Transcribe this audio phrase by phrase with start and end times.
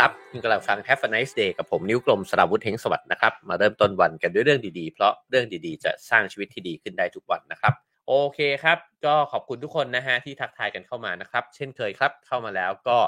[0.00, 7.74] ครับคุณกำลังฟัง Have a nice day กับผมนิ้วกลมสราวุธเฮงสวัสดิ์นะครับ มาเริ่มต้นวันกันด้วยเรื่องดีๆ เพราะเรื่องดีๆ จะสร้างชีวิตที่ดีขึ้นได้ทุกวันนะครับ
[8.08, 12.98] โอเคครับ ก็ขอบคุณทุกคนนะฮะที่ทักทายกันเข้ามานะครับ เช่นเคยครับ เข้ามาแล้วก็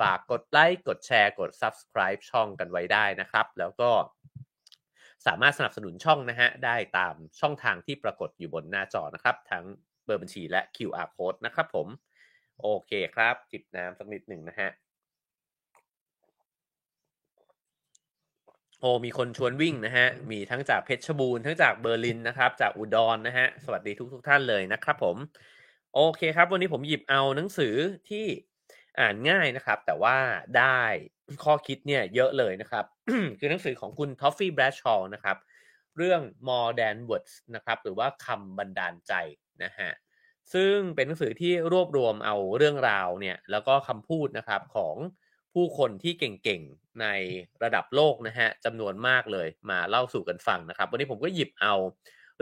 [0.00, 3.90] ฝากกดไลค์ กดแชร์ กด subscribe ช่องกันไว้ได้นะครับ แล้วก็
[5.26, 9.64] สามารถสนับสนุนช่องนะฮะได้ตามช่องทางที่ปรากฏอยู่บนหน้าจอนะครับ ทั้ง
[10.04, 11.88] เบอร์บัญชีและ QR code นะครับผม
[12.60, 14.70] โอเคครับ จิบน้ำสักนิดหนึ่งนะฮะ
[18.86, 25.16] โอ้มีคนชวนวิ่งนะฮะ มีทั้งจากเพชรบูรณ์ทั้งจากเบอร์ลินนะครับ จากอุดรนะฮะ สวัสดีทุกทุกท่านเลยนะครับผม
[25.94, 27.74] โอเคครับ วันนี้ผมหยิบเอาหนังสือ
[28.08, 28.26] ที่
[29.00, 30.16] อ่านง่ายนะครับ แต่ว่า
[30.58, 30.80] ได้
[31.44, 32.84] ข้อคิดเนี่ยเยอะเลยนะครับ
[33.38, 35.36] คือหนังสือของคุณทอฟฟี่แบรดชอว์นะครับ
[35.96, 39.12] เรื่อง more than words นะครับ หรือว่าคำบันดาลใจ
[39.64, 39.90] นะฮะ
[40.54, 44.96] ซึ่งเป็นหนังสือที่รวบรวมเอาเรื่องราวเนี่ย แล้วก็คำพูดนะครับของ
[45.56, 47.06] ผู้คนที่เก่งๆ ใน
[47.62, 51.74] ระดับโลกนะฮะจำนวนมากเลยมาเล่าสู่กันฟังนะครับ วันนี้ผมก็หยิบเอา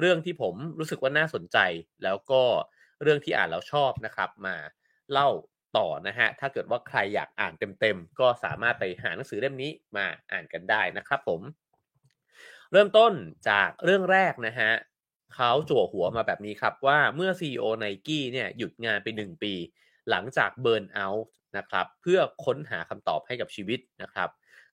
[0.00, 1.58] เรื่องที่ผมรู้สึกว่าน่าสนใจ
[2.04, 2.42] แล้วก็
[3.02, 4.56] เรื่องที่อ่านแล้วชอบนะครับ มา
[5.12, 5.28] เล่า
[5.76, 11.40] ต่อนะฮะถ้าเกิดว่าใครอยากอ่านเต็มๆ ก็สามารถไปหาหนังสือเล่มนี้มาอ่านกันได้นะครับผม
[12.72, 13.12] เริ่มต้น
[13.48, 14.70] จากเรื่องแรกนะฮะ
[15.34, 19.54] เขาจั่วหัวมาแบบนี้ครับว่าเมื่อ CEO n i กี้เนี่ยหยุดงานไป 1 ปี
[20.10, 21.26] หลังจากเบิร์นเอาท์
[21.58, 24.30] นะครับเพื่อค้นหาคำตอบให้กับชีวิตนะครับ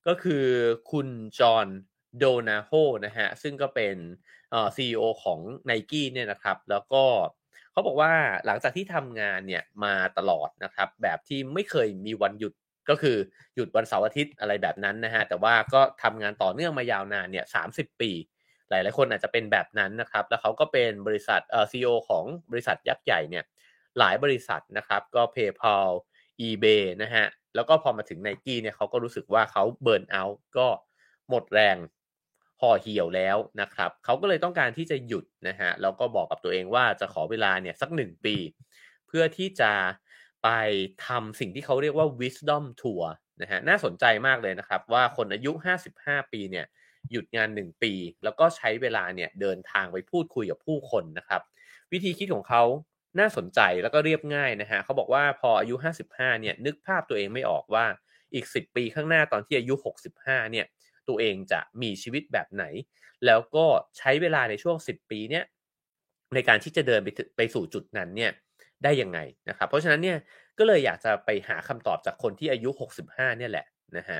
[0.07, 0.45] ก็คือ
[0.91, 1.07] คุณ
[1.39, 1.67] จอห์น
[2.17, 2.71] โดนาโฮ
[3.05, 3.95] นะฮะซึ่งก็เป็น
[4.51, 7.03] เอ่อ CEO ของ n i กี้เนี่ยนะครับ แล้วก็
[7.71, 8.13] เขาบอกว่า
[8.45, 12.53] หลังจากที่ทำงานเนี่ยมาตลอดนะครับ แบบที่ไม่เคยมีวันหยุด
[12.89, 13.17] ก็คือ
[13.55, 17.63] หยุดวันเสาร์อาทิตย์อะไรแบบนั้นนะฮะแต่ว่าก็ทำงานต่อเนื่องมายาวนานเนี่ยสา
[18.01, 18.11] ปี
[18.69, 23.45] หลายๆคนอาจจะเป็นแบบนั้นนะครับ แล้วเขาก็เป็นบริษัทเอ่อ CEO ของบริษัทยักษ์ใหญ่เนี่ย
[23.99, 25.89] หลายบริษัทนะครับก็ PayPal
[26.47, 27.25] eBay นะฮะ
[27.55, 30.67] แล้วก็พอมาถึง n i กี้เนี่ยเขาก็รู้สึกว่าเขาเบิร์นเอาท์ก็
[31.29, 31.77] หมดแรง
[32.61, 38.35] ห่อเหี่ยวแล้วนะครับเขาก็เลยต้องการที่จะหยุดนะฮะแล้วก็บอกกับตัวเองว่าจะขอเวลาเนี่ยสักหนึ่งปี
[39.07, 39.71] เพื่อที่จะ
[40.43, 40.49] ไป
[41.07, 43.05] ทำสิ่งที่เขาเรียกว่า wisdom tour
[43.41, 45.51] นะฮะน่าสนใจมากเลยนะครับ ว่าคนอายุ
[45.93, 46.65] 55 ปีเนี่ย
[47.11, 47.93] หยุดงาน 1 ปี
[48.23, 51.41] แล้วก็ใช้เวลาเนี่ยเดินทางไปพูดคุยกับผู้คนนะครับ
[51.91, 52.63] วิธีคิดของเขา
[53.19, 57.85] น่าสนใจแล้วก็เรียบง่ายนะฮะเขาบอกว่าพออายุ 55 เนี่ยนึกภาพตัวเองไม่ออกว่า
[58.33, 59.73] อีก 10 ปีข้างหน้าตอนที่อายุ
[60.17, 60.65] 65 เนี่ย
[61.07, 62.63] ตัวเองจะมีชีวิตแบบไหน
[63.25, 63.65] แล้วก็
[63.97, 65.43] ใช้เวลาในช่วง 10 ปีเนี่ย
[66.33, 68.31] ในการที่จะเดินไปไปสู่จุดนั้นเนี่ย
[68.83, 70.17] ได้ยังไงนะครับ เพราะฉะนั้นเนี่ย
[70.57, 73.65] ก็เลยอยากจะไปหาคำตอบจากคนที่อายุ 65 เนี่ยแหละ
[73.97, 74.19] นะฮะ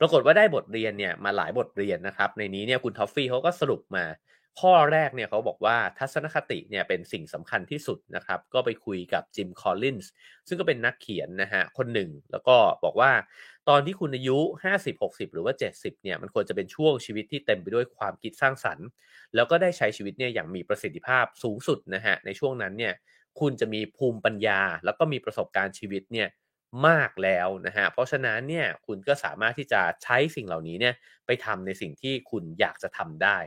[0.00, 4.04] ปรากฏว่าได้บทเรียนเนี่ยมาหลายบทเรียนนะครับ ในนี้เนี่ยคุณทอฟฟี่เขาก็สรุปมา
[4.60, 10.10] ข้อแรกเนี่ยเขาบอกว่าทัศนคติเนี่ยเป็นสิ่งสำคัญที่สุดนะครับ ก็ไปคุยกับจิมคอลลินส์
[10.48, 13.12] ซึ่งก็เป็นนักเขียนนะฮะคนหนึ่ง แล้วก็บอกว่า
[13.68, 18.86] ตอนที่คุณอายุ 50 60 หรือว่า 70เนี่ยมันควรจะเป็นช่วงชีวิตที่เต็มไปด้วยความคิดสร้างสรรค์
[19.34, 22.94] แล้วก็ได้ใช้ชีวิตเนี่ยอย่างมีประสิทธิภาพสูงสุดนะฮะในช่วงนั้นเนี่ย
[23.40, 26.28] คุณจะมีภูมิปัญญา แล้วก็มีประสบการณ์ชีวิตเนี่ย
[26.86, 30.94] มากแล้วนะฮะ เพราะฉะนั้นเนี่ยคุณก็สามารถที่จะใช้สิ่งเหล่านี้เนี่ย
[31.26, 33.38] ไปทำในสิ่งที่คุณอยากจะทำได้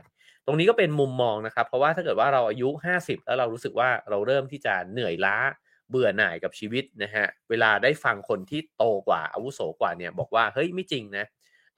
[0.50, 2.68] รงนี้ก็เป็นมุมมองนะครับ เพราะว่าถ้าเกิดว่าเราอายุ
[3.00, 5.36] 50 แล้วเรารู้สึกว่าเราเริ่มที่จะเหนื่อยล้า
[5.90, 11.24] เบื่อหน่ายกับชีวิตนะฮะเวลาได้ฟังคนที่โตกว่าอาวุโสกว่าเนี่ยบอกว่าเฮ้ยไม่จริงนะ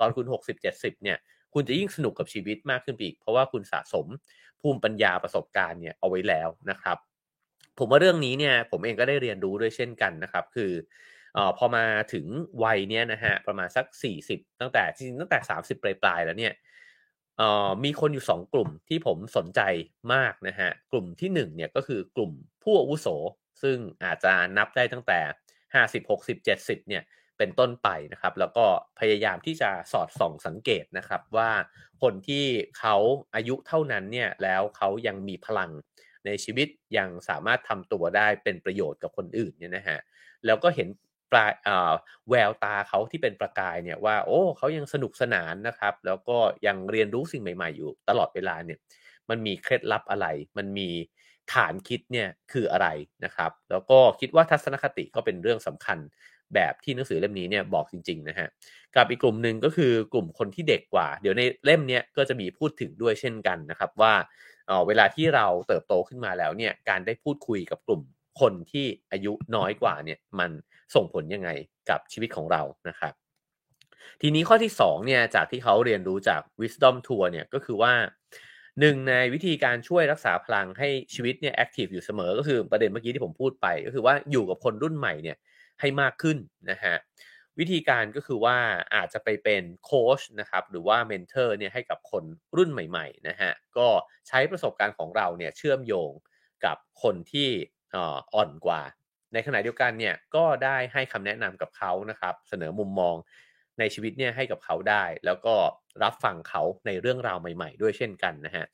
[0.01, 0.27] ตอนคุณ
[0.65, 1.19] 60-70 เนี่ย
[1.55, 4.07] คุณจะยิ่งสนุกกับชีวิตมากขึ้นอีก เพราะว่าคุณสะสม
[4.61, 6.99] ภูมิปัญญาประสบการณ์เนี่ยเอาไว้แล้วนะครับ
[7.79, 10.73] ผมว่าเรื่องนี้เนี่ยผมเองก็ได้เรียนรู้ด้วยเช่นกันนะครับ คือ
[11.37, 12.27] อพอมาถึง
[12.65, 13.87] วัยเนี้ยนะฮะประมาณสัก
[14.27, 16.53] 40 ตั้งแต่จริงตั้งแต่ 30 ปลายๆแล้วเนี่ย
[17.85, 19.61] มีคนอยู่2กลุ่มที่ผมสนใจ
[20.15, 22.33] มากนะฮะกลุ่มที่1เนี่ยก็คือกลุ่ม
[22.63, 23.09] ผู้อาวุโส
[23.63, 25.21] ซึ่งอาจจะนับได้ตั้งแต่
[25.75, 27.03] 50 60 70เนี่ย
[27.39, 28.67] เป็นต้นไปนะครับ แล้วก็
[28.99, 31.51] พยายามที่จะสอดส่องสังเกตนะครับว่า
[32.03, 32.45] คนที่
[32.79, 32.97] เขา
[33.35, 35.71] อายุเท่านั้นเนี่ยแล้วเขายังมีพลัง
[36.27, 36.69] ในชีวิต
[36.99, 39.99] ยังสามารถทำตัวได้เป็นประโยชน์กับคนอื่นเนี่ยนะฮะ
[40.47, 40.89] แล้วก็เห็น
[41.33, 41.53] ปลาย
[42.31, 48.79] แววตาเขาที่เป็นประกายเนี่ยว่าโอ้เขายังสนุกสนานนะครับ แล้วก็ยังเรียนรู้สิ่งใหม่ ๆ อยู่ตลอดเวลาเนี่ย
[49.31, 50.27] มันมีเคล็ดลับอะไร
[50.59, 50.89] มันมี
[51.53, 52.89] ฐานคิดเนี่ยคืออะไร
[53.25, 55.99] นะครับ แล้วก็คิดว่าทัศนคติก็เป็นเรื่องสำคัญ
[56.55, 58.49] แบบที่หนังสือเล่มนี้เนี่ยบอกจริงๆนะฮะ
[58.97, 64.15] กับอีกกลุ่มหนึ่งก็คือกลุ่มคนที่เด็กกว่า เดี๋ยวในเล่มนี้ก็จะมีพูดถึงด้วยเช่นกันนะครับว่า
[64.87, 68.03] เวลาที่เราเติบโตขึ้นมาแล้วเนี่ยการได้พูดคุยกับกลุ่ม
[68.41, 70.51] คนที่อายุน้อยกว่าเนี่ยมัน
[70.95, 71.51] ส่งผลยังไง
[71.91, 73.15] กับชีวิตของเรานะครับ
[74.21, 77.93] ทีนี้ข้อที่2เนี่ยจากที่เขาเรียนรู้จาก Wisdom Tour เนี่ยก็คือว่า
[78.81, 85.37] หนึ่งในวิธีการช่วยรักษาพลังให้ชีวิตเนี่ย active อยู่เสมอ ก็คือประเด็นเมื่อกี้ที่ผมพูดไป ก็คือว่าอยู่กับคนรุ่นใหม่เนี่ย
[85.81, 86.39] ให้มากขึ้น
[86.71, 86.95] นะฮะ
[87.59, 88.57] วิธีการก็คือว่า
[88.95, 92.25] อาจจะไปเป็นโค้ชนะครับหรือว่า mentor เนี่ยให้กับคน
[92.57, 93.89] รุ่นใหม่ๆนะฮะก็
[94.29, 96.11] ใช้ประสบการณ์ของเราเนี่ยเชื่อมโยง
[96.65, 97.49] กับคนที่
[97.95, 98.83] อ่อนกว่า
[99.33, 103.17] ในขณะเดียวกันเนี่ยก็ได้ให้คำแนะนำกับเขานะครับ เสนอมุมมอง
[103.79, 105.55] ในชีวิตเนี่ยให้กับเขาได้ แล้วก็
[106.03, 108.65] รับฟังเขาในเรื่องราวใหม่ ๆ ด้วยเช่นกันนะฮะ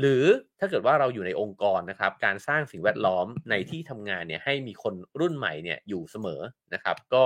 [0.00, 0.24] หรือ
[0.58, 6.40] ถ้าเกิดว่าเราอยู่ในองค์กรนะครับ การสร้างสิ่งแวดล้อมในที่ทำงานเนี่ยให้มีคนรุ่นใหม่เนี่ยอยู่เสมอ
[6.74, 7.24] นะครับ ก็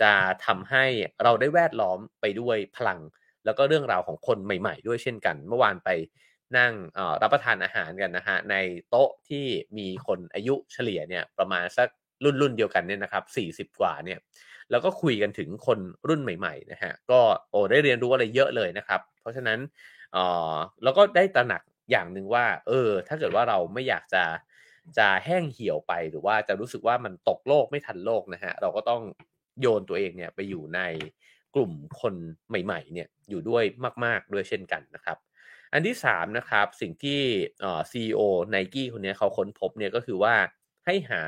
[0.00, 0.12] จะ
[0.46, 0.84] ทำให้
[1.22, 3.00] เราได้แวดล้อมไปด้วยพลัง
[3.44, 5.88] แล้วก็เรื่องราวของคนใหม่ ๆ ด้วยเช่นกัน เมื่อวานไป
[6.58, 6.72] นั่ง
[7.22, 8.56] รับประทานอาหารกันนะฮะใน
[8.90, 9.44] โต๊ะที่
[9.78, 11.88] มีคนอายุเฉลี่ยเนี่ยประมาณสัก
[12.24, 14.18] รุ่นรุ่นเดียวกันเนี่ยนะครับ 40 กว่าเนี่ย
[14.70, 15.78] แล้วก็คุยกันถึงคน
[16.08, 17.20] รุ่นใหม่ๆนะฮะก็
[17.50, 19.58] โอ้ได้เรียนรู้อะไรเยอะเลยนะครับ เพราะฉะนั้น
[20.12, 20.18] เอ
[20.52, 24.24] อแล้วก็ได้ตระหนักอย่างหนึ่งว่า เออ ถ้าเกิดว่าเราไม่อยากจะ
[24.98, 29.02] จะแห้งเหี่ยวไปหรือว่าจะรู้สึกว่ามันตกโลกไม่ทันโลกนะฮะเราก็ต้อง
[29.60, 30.80] โยนตัวเองเนี่ยไปอยู่ใน
[31.54, 32.14] กลุ่มคน
[32.48, 33.64] ใหม่ๆเนี่ยอยู่ด้วย
[34.04, 35.18] มาก ๆ ด้วยเช่นกันนะครับ
[35.72, 37.20] อันที่3นะครับสิ่งที่
[37.60, 38.20] เออซีอีโอ
[38.50, 40.34] ไนกี้คนนี้เขาค้นพบเนี่ยก็คือว่า
[40.86, 41.22] ให้หา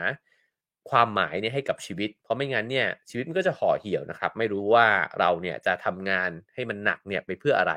[0.90, 4.86] ความหมายเนี่ยให้กับชีวิต เพราะไม่งั้นเนี่ยชีวิตมันก็จะห่อเหี่ยวนะครับ ไม่รู้ว่า
[5.18, 7.74] เราเนี่ยจะทำงานให้มันหนักเนี่ยไปเพื่ออะไร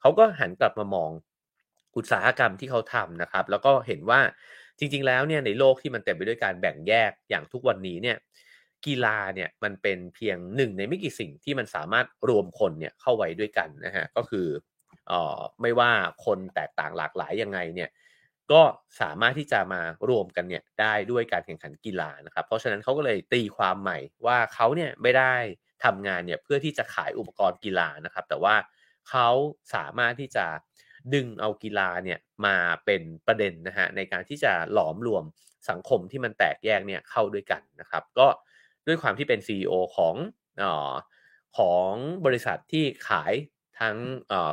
[0.00, 1.10] เขาก็หันกลับมามอง
[1.96, 4.20] อุตสาหกรรมที่เขาทำนะครับ แล้วก็เห็นว่า
[4.78, 8.16] จริง ๆ แล้วเนี่ยในโลกที่มันเต็มไปด้วยการแบ่งแยกอย่างทุกวันนี้เนี่ย
[8.86, 14.46] กีฬาเนี่ยมันเป็นเพียงหนึ่งในไม่กี่สิ่งที่มันสามารถรวมคนเนี่ยเข้าไว้ด้วยกันนะฮะก็คือ
[15.08, 15.90] เอ่อไม่ว่า
[16.24, 17.90] คนแตกต่างหลากหลายยังไงเนี่ย
[18.52, 18.62] ก็
[19.00, 25.34] สามารถที่จะมารวมกันเนี่ยได้ด้วยการแข่งขันกีฬานะครับ เพราะฉะนั้นเขาก็เลยตีความใหม่ว่าเขาเนี่ยไม่ได้
[25.84, 28.54] ทำงานเนี่ยเพื่อที่จะขายอุปกรณ์กีฬานะครับ แต่ว่า
[29.10, 29.28] เขา
[29.74, 30.46] สามารถที่จะ
[31.14, 35.24] ดึงเอากีฬาเนี่ยมาเป็นประเด็นนะฮะในการที่จะหลอมรวม
[35.70, 38.26] สังคมที่มันแตกแยกเนี่ยเข้าด้วยกันนะครับ ก็
[38.86, 40.14] ด้วยความที่เป็น CEO ของ
[40.62, 40.92] ออ
[41.58, 41.92] ของ
[42.26, 43.32] บริษัทที่ขาย
[43.80, 43.96] ทั้ง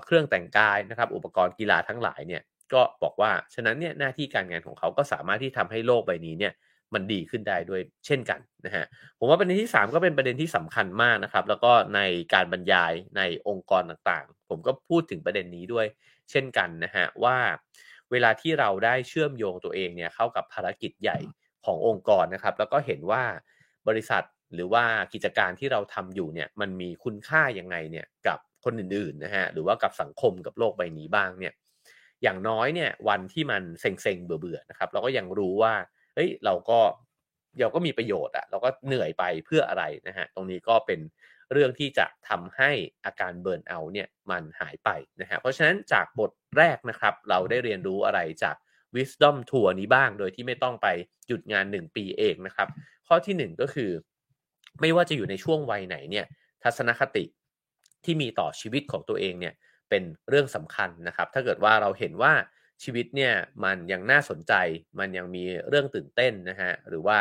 [0.06, 2.42] เครื่องแต่งกายนะครับ อุปกรณ์กีฬาทั้งหลายเนี่ย
[2.74, 6.54] ก็บอกว่าฉะนั้นเนี่ยหน้าที่การงานของเขาก็สามารถที่ทำให้โลกใบนี้เนี่ย
[6.94, 8.86] มันดีขึ้นได้ด้วยเช่นกันนะฮะ
[9.20, 12.00] ผมว่าประเด็นที่ 3 ก็เป็นประเด็นที่สำคัญมากนะครับ แล้วก็ใน
[12.34, 15.88] การบรรยายในองค์กรต่างๆ ผมก็พูดถึงประเด็นนี้ด้วย
[16.32, 17.38] เช่นกันนะฮะว่า
[18.12, 21.18] เวลาที่เราได้เชื่อมโยงตัวเองเนี่ยเข้ากับภารกิจใหญ่
[21.66, 23.24] ขององค์กรนะครับ แล้วก็เห็นว่า
[23.88, 24.24] บริษัท
[24.54, 24.84] หรือว่า
[25.14, 31.54] กิจการที่เราทำอยู่เนี่ยมันมีคุณค่ายังไงเนี่ยกับคนอื่นๆนะฮะหรือว่ากับสังคมกับโลกใบนี้บ้างเนี่ย
[32.24, 35.74] อย่างน้อยเนี่ยวันที่มันเซ็งๆเบื่อๆนะครับ เราก็ยังรู้ว่า
[36.16, 36.80] เฮ้ยเราก็
[37.60, 41.00] เราก็มีประโยชน์อะเราก็เหนื่อยไปเพื่ออะไรนะฮะตรงนี้ก็เป็น
[41.52, 42.72] เรื่องที่จะทำให้
[43.06, 44.90] อาการเบิร์นเอาเนี่ยมันหายไป
[45.22, 48.56] นะฮะเพราะฉะนั้นจากบทแรกนะครับ เราได้เรียนรู้อะไรจาก
[48.96, 50.88] Wisdom Tour นี้บ้าง โดยที่ไม่ต้องไป
[51.28, 52.68] หยุดงาน 1 ปีเองนะครับ
[53.08, 53.92] ข้อที่ 1 ก็คือ
[54.82, 56.26] ไม่ว่าจะอยู่ในช่วงวัยไหนเนี่ย
[56.64, 57.26] ทัศนคติ
[58.06, 59.54] ที่มีต่อชีวิตของตัวเองเนี่ย
[59.90, 62.34] เป็นเรื่องสำคัญนะครับ ถ้าเกิดว่าเราเห็นว่า
[62.84, 63.34] ชีวิตเนี่ย
[63.64, 64.54] มันยังน่าสนใจ
[65.00, 67.18] มันยังมีเรื่องตื่นเต้นนะฮะหรือว่า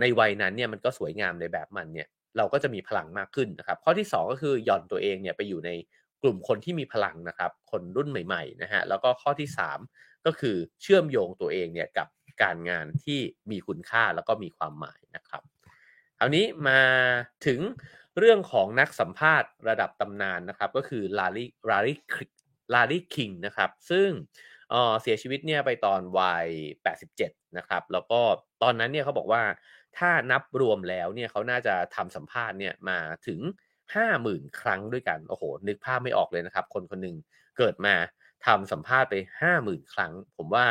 [0.00, 5.70] ในวัยนั้นเนี่ยมันก็สวยงามในแบบมันเนี่ยเราก็จะมีพลังมากขึ้นนะครับ ข้อที่ 2 ก็คือหย่อนตัวเองเนี่ยไปอยู่ใน
[6.22, 9.48] กลุ่มคนที่มีพลังนะครับ คนรุ่นใหม่ๆนะฮะแล้วก็ข้อที่
[9.88, 12.08] 3 ก็คือเชื่อมโยงตัวเองเนี่ยกับ
[12.42, 15.42] การงานที่มีคุณค่าแล้วก็มีความหมายนะครับ
[16.18, 16.80] คราวนี้มา
[17.46, 17.60] ถึง
[18.18, 21.94] เรื่องของนักสัมภาษณ์ระดับตำนานนะครับ ก็คือลารีลารี
[22.74, 24.08] ลารีคิงนะครับ ซึ่ง
[25.02, 26.48] เสียชีวิตเนี่ยไปตอนวัย
[26.82, 28.20] 87 นะครับ แล้วก็
[28.62, 29.42] ตอนนั้นเนี่ยเขาบอกว่า
[29.98, 33.40] ถ้านับรวมแล้วเนี่ยเขาน่าจะทำสัมภาษณ์เนี่ยมาถึง
[33.94, 37.16] 50,000 ครั้งด้วยกัน โอ้โห นึกภาพไม่ออกเลยนะครับ คนคนหนึ่ง
[37.58, 37.94] เกิดมา
[38.46, 40.66] ทำสัมภาษณ์ไป 50,000 ครั้ง ผมว่า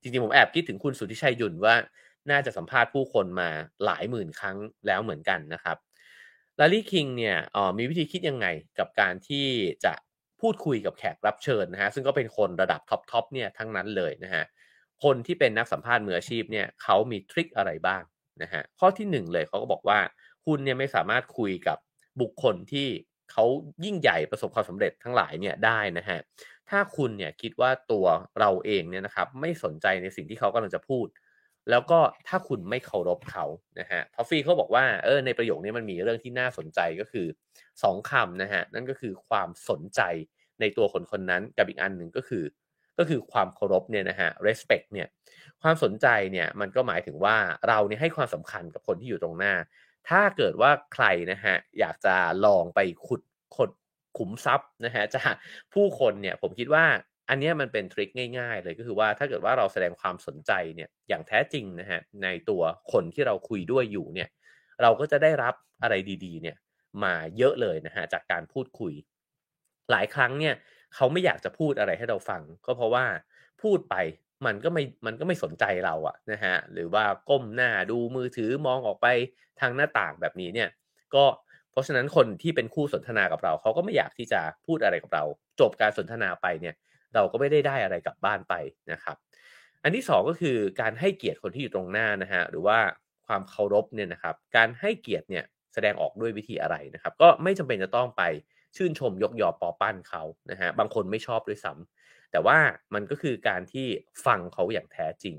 [0.00, 1.74] จริงๆ ผมแอบคิดถึงคุณสุทธิชัย หยุ่นว่า
[2.30, 3.50] น่าจะสัมภาษณ์ผู้คนมา
[3.84, 5.76] หลายหมื่นครั้งแล้วเหมือนกันนะครับ
[6.60, 7.36] แลร์รีคิงเนี่ย
[7.78, 8.46] มีวิธีคิดยังไง
[8.78, 9.46] กับการที่
[9.84, 9.92] จะ
[10.40, 14.44] พูดคุยกับแขกรับเชิญนะฮะซึ่งก็เป็นคนระดับ top top เนี่ยทั้งนั้นเลยนะฮะ
[15.04, 18.02] คนที่เป็นนักสัมภาษณ์มืออาชีพเนี่ยเขามี trick อะไรบ้าง
[18.42, 19.98] นะฮะข้อที่ 1 เลยเขาก็บอกว่า
[20.46, 21.78] คุณเนี่ยไม่สามารถคุยกับ
[22.20, 22.88] บุคคลที่
[23.32, 23.44] เขา
[23.84, 26.18] ยิ่งใหญ่ประสบความสำเร็จทั้งหลายเนี่ยได้นะฮะ
[26.70, 28.06] ถ้าคุณเนี่ยคิดว่าตัว
[28.38, 31.06] เราเองเนี่ยนะครับไม่สนใจในสิ่งที่เขากำลังจะพูด
[31.70, 33.44] แล้วก็ถ้าคุณไม่เคารพเขา
[33.80, 37.26] นะฮะทอฟฟี่เขาบอกว่าเออในประโยคนี้มันมีเรื่องที่น่าสนใจก็คือ
[37.72, 40.00] 2คำนะฮะนั่นก็คือความสนใจ
[40.60, 42.44] ในตัวคนคนนั้นกับอีกอันหนึ่งก็คือ
[42.98, 45.08] ก็คือความเคารพเนี่ยนะฮะ respect เนี่ย
[45.62, 47.36] ความสนใจเนี่ยมันก็หมายถึงว่า
[47.68, 49.54] เราเนี่ยให้ความสำคัญกับคนที่อยู่ตรงหน้า
[50.08, 52.14] ถ้าเกิดว่าใครนะฮะอยากจะ
[52.46, 53.22] ลองไปขุด
[53.56, 53.70] ขด
[54.18, 55.34] ขุมทรัพย์นะฮะจาก
[55.74, 56.86] ผู้คนเนี่ยผมคิดว่า
[57.28, 64.28] อันนี้มันเป็นทริคง่ายๆ เลยก็คือว่าถ้าเกิดว่าเราแสดงความสนใจเนี่ยอย่างแท้จริงนะฮะในตัวคนที่เราคุยด้วยอยู่เนี่ย
[64.82, 66.56] เราก็จะได้รับอะไรดีๆเนี่ย
[67.02, 68.92] มาเยอะเลยนะฮะจากการพูดคุย
[69.90, 70.54] หลายครั้งเนี่ย
[70.94, 73.04] เขาไม่อยากจะพูดอะไรให้เราฟัง ก็เพราะว่า
[73.62, 73.96] พูดไป
[74.46, 79.06] มันก็ไม่มันก็ไม่สนใจเราอะนะฮะหรือว่าก้มหน้าดูมือถือมองออกไป
[79.60, 80.68] ทางหน้าต่างแบบนี้เนี่ย
[81.14, 81.24] ก็
[81.70, 85.24] เพราะฉะนั้นคนที่เป็นคู่สนทนากับเราเขาก็ไม่อยากที่จะพูดอะไรกับเรา
[85.60, 86.74] จบการสนทนาไปเนี่ย
[87.16, 88.54] เราก็ไม่ได้ได้อะไรกลับบ้านไป
[88.92, 89.16] นะครับ
[89.82, 92.78] อันที่สองก็คือการให้เกียรติคนที่อยู่ตรงหน้านะฮะหรือว่า
[93.26, 95.44] ความเคารพเนี่ยนะครับ การให้เกียรติเนี่ย
[95.74, 98.22] แสดงออกด้วยวิธีอะไรนะครับ ก็ไม่จำเป็นจะต้องไป
[98.76, 102.58] ชื่นชมยกยอปอปั้นเขานะฮะบางคนไม่ชอบด้วยซ้ำแต่ว่า
[102.94, 103.86] มันก็คือการที่
[104.26, 105.36] ฟังเขาอย่างแท้จริง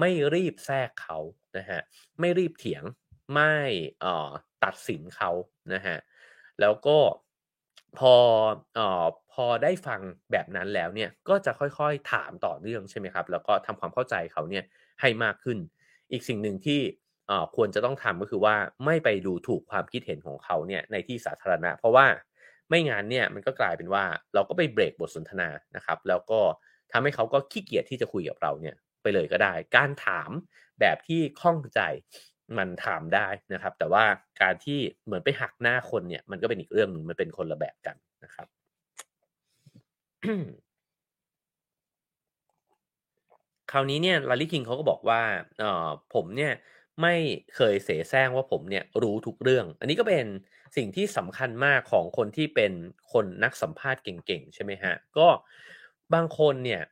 [0.00, 1.18] ไม่รีบแทรกเขา
[1.56, 1.80] นะฮะ
[2.20, 2.84] ไม่รีบเถียง
[3.34, 3.56] ไม่
[4.00, 4.30] เออ
[4.64, 5.30] ตัดสินเขา
[5.74, 5.96] นะฮะ
[6.60, 6.98] แล้วก็
[7.98, 8.14] พอ
[8.74, 10.00] เอ่อพอได้ฟัง
[10.32, 14.64] แบบนั้นแล้วเนี่ยก็จะค่อยๆถามต่อเนื่องใช่ไหมครับ แล้วก็ทำความเข้าใจเขาเนี่ย
[15.00, 15.58] ให้มากขึ้น
[16.12, 16.80] อีกสิ่งหนึ่งที่
[17.28, 18.54] เอ่อควรจะต้องทำก็คือว่า
[18.84, 22.06] ไม่ไปดูถูกความคิดเห็นของเขาเนี่ยในที่สาธารณะ เพราะว่า
[22.68, 24.04] ไม่งั้นเนี่ยมันก็กลายเป็นว่า
[24.34, 26.40] เราก็ไปเบรกบทสนทนานะครับ แล้วก็
[26.92, 30.30] ทำให้เขาก็ขี้เกียจที่จะคุยกับเราเนี่ยไปเลยก็ได้ การถาม
[30.80, 31.80] แบบที่คล่องใจ
[32.58, 34.04] มันถามได้นะครับ แต่ว่า
[34.42, 38.46] การที่เหมือนไปหักหน้าคนเนี่ย มันก็เป็นอีกเรื่องหนึ่งมันเป็นคนละแบบกันนะครับ
[43.70, 45.20] คราวนี้เนี่ยลารีคิงเขาก็บอกว่า
[45.58, 46.52] เออผมเนี่ย
[47.02, 47.14] ไม่
[47.56, 50.26] เคยเสแสร้งว่าผมเนี่ยรู้ทุกเรื่อง อันนี้ก็เป็น
[50.76, 52.72] สิ่งที่สำคัญมากของคนที่เป็น
[53.12, 55.28] คนนักสัมภาษณ์เก่งๆ ใช่ไหมฮะ ก็
[56.14, 56.82] บางคนเนี่ย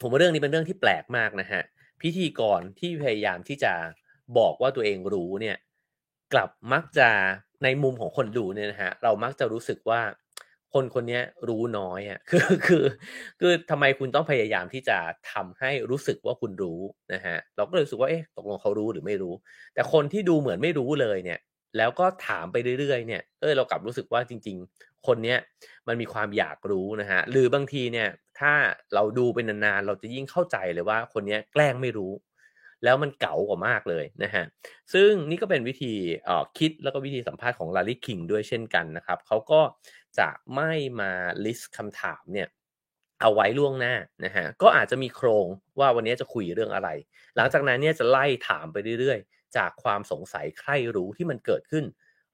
[0.00, 1.62] ผมว่าเรื่องนี้เป็นเรื่องที่แปลกมากนะฮะ
[2.02, 3.72] พิธีกรที่พยายามที่จะ
[4.38, 5.56] บอกว่าตัวเองรู้เนี่ย
[6.32, 7.08] กลับมักจะ
[7.64, 10.00] ในมุมของคนดูเนี่ยนะฮะเรามักจะรู้สึกว่า
[10.74, 12.84] คนคนนี้รู้น้อยอะคือคือ
[13.40, 14.98] คือทำไมคุณต้องพยายามที่จะ
[15.32, 16.80] ทำให้รู้สึกว่าคุณรู้
[17.12, 19.34] นะฮะเราก็เลยรู้สึกว่าเอ๊ะตกลงเขารู้หรือไม่รู้
[19.74, 21.40] แต่คนที่ดูเหมือนไม่รู้เลยเนี่ย
[21.76, 25.38] แล้วก็ถามไปเรื่อยๆเนี่ยเออเรากลับรู้สึกว่าจริง ๆ คนเนี้ย
[25.88, 28.08] มันมีความอยากรู้นะฮะหรือบางทีเนี่ย
[28.40, 28.52] ถ้า
[28.94, 32.12] เราดูเป็นนานๆเราจะยิ่งเข้าใจเลยว่าคนนี้แกล้งไม่รู้
[32.84, 34.44] แล้วมันเก๋ากว่ามากเลยนะฮะ
[34.92, 35.92] ซึ่งนี่ก็เป็นวิธี
[36.58, 39.60] คิดแล้วก็วิธีสัมภาษณ์ของลารีคิงด้วยเช่นกันนะครับเขาก็
[40.18, 41.12] จะไม่มา
[41.44, 42.48] ลิสต์คำถามเนี่ย
[43.20, 45.46] เอาไว้ล่วงหน้านะฮะก็อาจจะมีโครง
[45.78, 46.88] ว่าวันนี้จะคุยเรื่องอะไร
[47.36, 51.84] หลังจากนั้นเนี่ยจะไล่ถามไปเรื่อยๆ จากความสงสัยใครรู้ที่มันเกิดขึ้น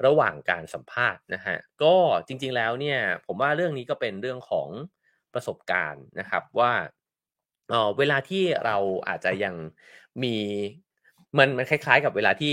[0.06, 1.94] ระหว่างการสัมภาษณ์นะฮะก็
[2.26, 4.68] จริงๆแล้วเนี่ยผมว่าเรื่องนี้ก็เป็นเรื่องของ
[5.34, 6.72] ประสบการณ์นะครับว่า
[7.70, 8.76] เออเวลาที่เรา
[9.08, 9.54] อาจจะยัง
[10.22, 10.36] มี
[11.38, 12.52] มันมันคล้าย ๆ กับเวลาที่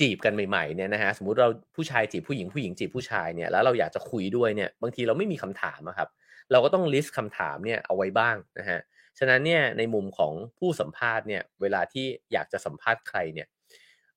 [0.00, 6.08] จีบกันใหม่ๆเนี่ยนะฮะสมมติเราผู้ชายจีบผู้หญิงผู้หญิงจีบผู้ชายเนี่ยแล้วเราอยากจะคุยด้วยเนี่ยบางทีเราไม่มีคำถามอะครับ
[6.52, 8.80] เราก็ต้องลิสต์คำถามเนี่ยเอาไว้บ้างนะฮะ
[9.18, 13.46] ฉะนั้นเนี่ยในมุมของผู้สัมภาษณ์เนี่ยเวลาที่อยากจะสัมภาษณ์ใครเนี่ย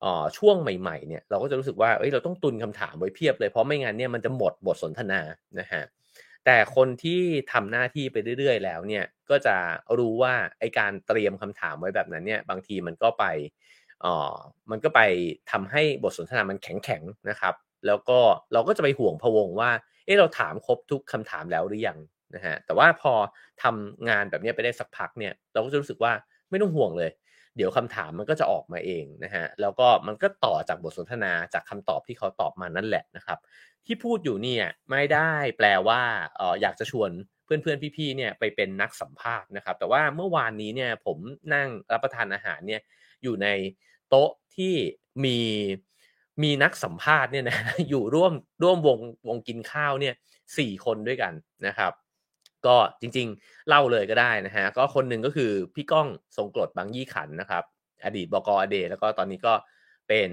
[0.03, 5.21] อ่อช่วงใหม่ๆเนี่ยเราก็จะรู้สึกว่าเอ้ยเราต้องตุนคำถามไว้เพียบเลยเพราะไม่งั้นเนี่ยมันจะหมดบทสนทนา
[5.59, 5.83] นะฮะ
[6.45, 7.21] แต่คนที่
[7.51, 9.55] ทำหน้าที่ไปเรื่อย ๆ แล้วเนี่ยก็จะ
[9.97, 13.25] รู้ว่าไอการเตรียมคำถามไว้แบบนั้นเนี่ยบางทีมันก็ไป
[14.03, 14.35] อ่อ
[14.71, 15.01] มันก็ไป
[15.51, 17.53] ทำให้บทสนทนามันแข็งๆนะครับ
[17.87, 18.19] แล้วก็
[18.53, 19.71] เราก็จะไปห่วงพะวงว่า
[20.05, 21.99] เออเราถามครบทุกคำถามแล้วหรือยัง
[22.35, 23.13] นะฮะแต่ว่าพอ
[23.63, 26.13] ทำงานแบบนี้ไปได้สักพักเนี่ยเราก็จะรู้สึกว่า
[26.49, 27.11] ไม่ต้องห่วงเลย
[27.55, 33.39] เดี๋ยวคำถามมันก็จะออกมาเองนะฮะแล้วก็มันก็ต่อจากบทสนทนาจากคำตอบที่เขาตอบมานั่นแหละนะครับ
[33.85, 36.01] ที่พูดอยู่เนี่ยไม่ได้แปลว่า
[36.37, 37.09] เอออยากจะชวน
[37.45, 41.17] เพื่อนๆพี่ๆเนี่ยไปเป็นนักสัมภาษณ์นะครับ แต่ว่าเมื่อวานนี้เนี่ยผม
[41.53, 42.81] นั่งรับประทานอาหารเนี่ย
[43.23, 43.47] อยู่ใน
[44.09, 44.73] โต๊ะที่
[45.25, 45.39] มี
[46.43, 47.57] มีนักสัมภาษณ์เนี่ยนะ
[47.89, 50.15] อยู่ร่วมร่วมวงวงกินข้าวเนี่ย
[50.57, 51.33] สี่คนด้วยกัน
[51.67, 51.91] นะครับ
[52.65, 57.63] ก็จริงๆเล่าเลยก็ได้นะฮะก็คนหนึ่งก็คือพี่ก้องทรงกรดบางยี่ขันนะครับ
[58.05, 59.53] อดีตบกอเดแล้วก็ตอนนี้ก็
[60.07, 60.31] เป็น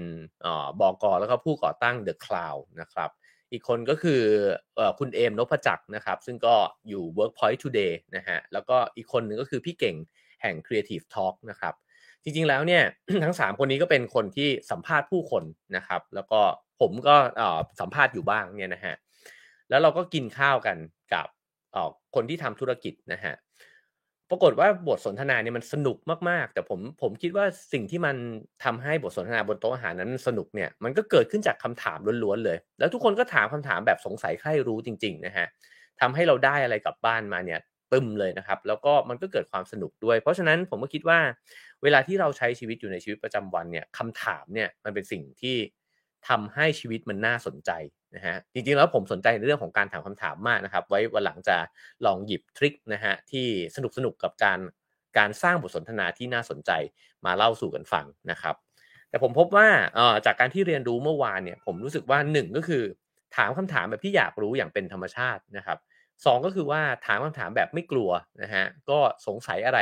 [0.79, 3.09] บอกแล้วก็ผู้ก่อตั้ง The Cloud นะครับ
[3.51, 4.21] อีกคนก็คือ
[4.99, 6.55] คุณเอมนพจักรนะครับ ซึ่งก็
[6.89, 9.95] อยู่ Workpoint Today นะฮะแล้วก็อีกคนหนึ่งก็คือพี่เก่ง
[10.41, 11.73] แห่ง Creative Talk นะครับ
[12.23, 12.83] จริงๆแล้วเนี่ย
[13.23, 15.43] ทั้ง 3 คนนี้ก็เป็นคนที่สัมภาษณ์ผู้คน
[15.75, 16.39] นะครับ แล้วก็
[16.81, 17.15] ผมก็
[17.79, 18.95] สัมภาษณ์อยู่บ้างเนี่ยนะฮะ
[19.69, 20.77] แล้วเราก็กินข้าวกัน
[21.13, 21.27] กับ
[22.15, 23.33] คนที่ทำธุรกิจนะฮะ
[24.31, 25.97] ปรากฏว่าบทสนทนาเนี่ยมันสนุก
[26.29, 28.15] มากๆ แต่ผมผมคิดว่าสิ่งที่มัน
[28.63, 35.47] ทำให้บทสนทนาบนโต๊ะอาหารนั้นสนุกเนี่ยมันก็เกิดขึ้นจากคำถามล้วนๆเลย แล้วทุกคนก็ถามคำถามแบบสงสัยใครรู้จริง ๆ นะฮะ
[36.01, 37.59] ทำให้เราได้อะไรกลับบ้านมาเนี่ย
[37.93, 41.19] ตึมเลยนะครับ แล้วก็มันก็เกิดความสนุกด้วย เพราะฉะนั้นผมก็คิดว่า
[41.83, 45.55] เวลาที่เราใช้ชีวิตอยู่ในชีวิตประจำวันเนี่ยคำถามเนี่ยมันเป็นสิ่งที่
[46.29, 47.71] ทำให้ชีวิตมันน่าสนใจ
[48.15, 51.57] นะฮะจริงๆแล้วผมสนใจในเรื่องของการถามคำถามมากนะครับ ไว้วันหลังจะ
[52.05, 54.59] ลองหยิบทริคนะฮะที่สนุกสนุกกับการ
[55.17, 56.71] การสร้างบทสนทนาที่น่าสนใจ
[57.25, 58.55] มาเล่าสู่กันฟังนะครับ
[59.09, 59.67] แต่ผมพบว่า
[60.25, 62.83] จากการที่เรียนรู้เมื่อวานเนี่ยผมรู้สึกว่าหนึ่งก็คือ
[63.35, 65.77] ถามคำถามแบบที่อยากรู้อย่างเป็นธรรมชาตินะครับ
[66.25, 68.09] สองก็คือว่าถามคำถามแบบไม่กลัว
[68.41, 69.79] นะฮะก็สงสัยอะไร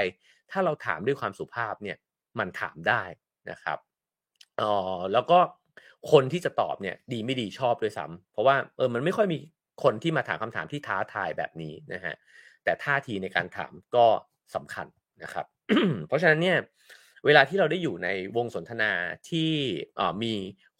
[0.52, 1.98] ถ้าเราถามด้วยความสุภาพเนี่ย
[2.40, 3.04] มันถามได้
[3.50, 3.78] นะครับ
[4.62, 4.74] อ๋อ
[5.14, 5.40] แล้วก็
[6.12, 9.38] คนที่จะตอบเนี่ยดีไม่ดีชอบด้วยซ้ำเพราะว่าเออมันไม่ค่อยมี
[9.84, 12.16] คนที่มาถามคำถามที่ท้าทายแบบนี้นะฮะ
[12.64, 14.06] แต่ท่าทีในการถามก็
[14.56, 14.88] สำคัญ
[15.24, 15.46] นะครับ
[16.08, 16.58] เพราะฉะนั้นเนี่ย
[17.26, 18.92] เวลาที่เราได้อยู่ในวงสนทนา
[19.30, 19.52] ที่
[20.24, 20.34] มี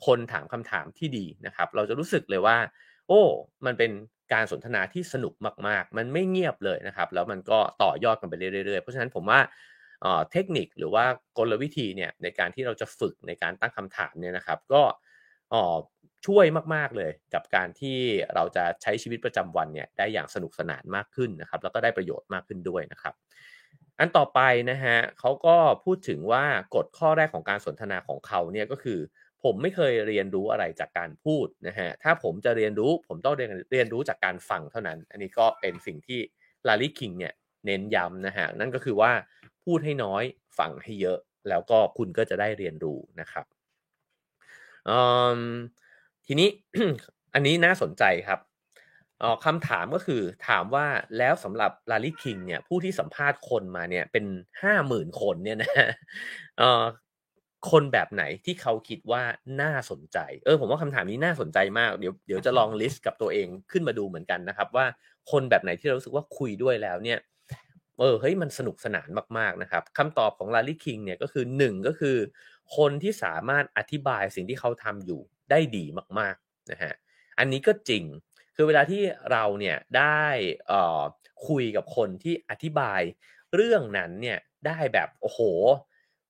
[0.06, 2.58] คนถามคำถามที่ดีนะครับ เราจะรู้สึกเลยว่า
[3.08, 3.22] โอ้
[3.66, 3.92] มันเป็น
[4.34, 5.34] การสนทนาที่สนุก
[5.68, 9.40] มาก ๆ มันไม่เงียบเลยนะครับ แล้วมันก็ต่อยอดกันไปเรื่อยๆ เพราะฉะนั้นผมว่า
[10.32, 11.06] เทคนิคหรือว่า
[11.38, 14.82] กลวิธีเนี่ยในการที่เราจะฝึกในการตั้งคำถามเนี่ยนะครับ ก็
[16.28, 17.98] ช่วยมาก ๆ เลยกับการที่
[18.36, 23.14] เราจะใช้ชีวิตประจำวันเนี่ยได้อย่างสนุกสนานมากขึ้นนะครับ แล้วก็ได้ประโยชน์มากขึ้นด้วยนะครับ
[24.00, 24.40] อันต่อไป
[24.72, 29.00] นะฮะเขาก็พูดถึงว่ากฎข้อแรกของการสนทนาของเขาเนี่ยก็คือ
[29.44, 36.20] ผมไม่เคยเรียนรู้อะไรจากการพูดนะฮะถ้าผมจะเรียนรู้ผมต้องเรียนเรียนรู้จากการฟังเท่านั้น อันนี้ก็เป็นสิ่งที่
[36.68, 37.34] ลารีคิงเนี่ย
[37.66, 39.12] เน้นย้ำนะฮะนั่นก็คือว่า
[39.66, 40.24] พูดให้น้อย
[40.60, 41.18] ฟังให้เยอะ
[41.50, 43.46] แล้วก็คุณก็จะได้เรียนรู้นะครับ
[46.26, 46.50] ทีนี้
[47.34, 48.40] อันนี้น่าสนใจครับ
[49.46, 50.86] คำถามก็คือถามว่า
[51.18, 54.26] แล้วสำหรับลารีคิงเนี่ยผู้ที่สัมภาษณ์คนมาเนี่ยเป็น
[54.62, 55.72] ห้าหมื่นคนเนี่ยนะ
[57.72, 59.24] คนแบบไหนที่เขาคิดว่า
[59.62, 64.86] น่าสนใจ เออ ผมว่าคำถามนี้น่าสนใจมากเดี๋ยวเดี๋ยวจะลองลิสต์กับตัวเองขึ้นมาดูเหมือนกันนะครับ ว่า
[65.32, 67.20] คนแบบไหนที่เรารู้สึกว่าคุยด้วยแล้วเนี่ย
[68.00, 72.18] เออเฮ้ยมันสนุกสนานมากๆนะครับคำตอบของลารีคิงเนี่ยก็คือหนึ่งก็คือ
[72.78, 75.22] คนที่สามารถอธิบายสิ่งที่เขาทำอยู่
[75.52, 75.86] ได้ดี
[76.20, 76.94] มากๆนะฮะ
[77.40, 78.04] อันนี้ก็จริง
[78.56, 80.26] คือเวลาที่เราเนี่ยได้
[81.48, 83.02] คุยกับคนที่อธิบาย
[83.56, 85.40] เรื่องนั้นเนี่ยได้แบบโอ้โห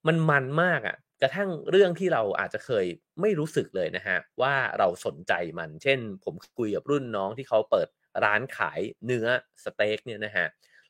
[0.07, 2.85] มันมันมากอะ่ะกระทั่งเรื่องที่เราอาจจะเคย
[3.21, 7.87] ไม่รู้สึกเลยนะฮะว่าเราสนใจมัน เช่น ผมคุยกับรุ่นน้องที่เขาเปิด
[8.23, 9.27] ร้านขายเนื้อ
[9.63, 10.47] สเต็กเนี่ยนะฮะ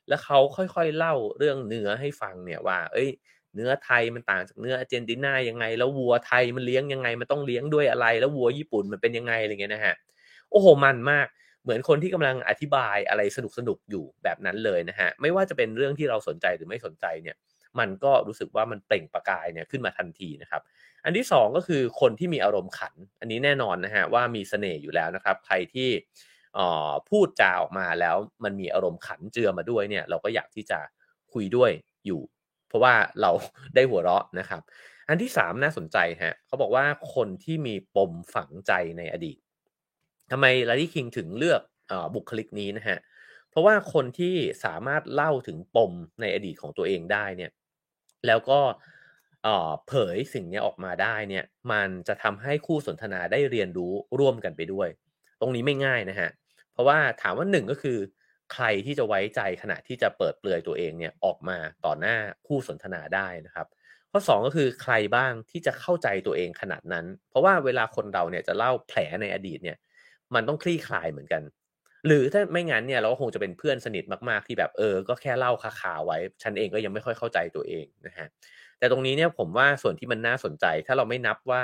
[0.08, 3.10] แล้วเขาค่อยๆเล่าเรื่องเนื้อให้ฟังเนี่ยว่า เอ้ย
[3.54, 9.94] เนื้อไทยมันต่างจากเนื้ออาร์เจนตินายังไง แล้ววัวไทยมันเลี้ยงยังไง มันต้องเลี้ยงด้วยอะไร แล้ววัวญี่ปุ่นมันเป็นยังไงอะไรเงี้ยนะฮะ
[10.50, 11.26] โอ้โหมันมาก
[11.62, 17.36] เหมือนคนที่กำลังอธิบายอะไรสนุกสนุกอยู่แบบนั้นเลยนะฮะไม่ว่าจะเป็นเรื่องที่เราสนใจหรือไม่สนใจเนี่ย
[17.78, 20.62] มันก็รู้สึกว่ามันเปล่งประกายเนี่ยขึ้นมาทันทีนะครับ
[21.04, 25.88] อันที่ 2 ก็คือคนที่มีอารมณ์ขัน อันนี้แน่นอนนะฮะว่ามีเสน่ห์อยู่แล้วนะครับ ใครที่
[27.10, 30.78] พูดจาออกมาแล้วมันมีอารมณ์ขันเจือมาด้วยเนี่ย เราก็อยากที่จะ
[31.32, 31.70] คุยด้วย
[32.06, 32.20] อยู่
[32.70, 33.30] เพราะว่าเรา
[33.74, 34.62] ได้หัวเราะนะครับ
[35.08, 39.38] อันที่ 3 น่าสนใจฮะเขาบอกว่าคนที่มีปมฝังใจในอดีต
[40.30, 42.98] ทำไมลารีคิงถึงเลือกอบุคลิกนี้นะฮะ
[43.50, 47.50] เพราะว่าคนที่สามารถเล่าถึงปมในอดีตของตัวเองได้เนี่ย
[48.26, 48.60] แล้วก็
[49.86, 54.88] เผยสิ่งนี้ออกมาได้เนี่ยมันจะทำให้คู่สนทนาได้เรียนรู้ร่วมกันไปด้วย
[55.40, 56.30] ตรงนี้ไม่ง่ายนะฮะ
[56.72, 57.98] เพราะว่าถามว่าหนึ่งก็คือ
[58.52, 63.66] ใครที่จะไว้ใจขณะที่จะเปิดเปลือยตัวเองเนี่ยออกมาต่อหน้าคู่สนทนาได้นะครับ
[64.10, 69.76] ข้อ 2 ก็คือใครบ้างที่จะเข้าใจตัวเองขนาดนั้น เพราะว่าเวลาคนเราเนี่ยจะเล่าแผลในอดีตเนี่ย
[70.34, 71.42] มันต้องคลี่คลายเหมือนกัน
[72.06, 78.28] หรือถ้าไม่งั้นเนี่ยเราก็คงจะเป็นเพื่อนสนิทมากๆที่แบบเออ ก็แค่เล่าคาาไว้ ฉันเองก็ยังไม่ค่อยเข้าใจตัวเองนะฮะ
[78.78, 81.62] แต่ตรงนี้เนี่ยผมว่าส่วนที่มันน่าสนใจถ้าเราไม่นับว่า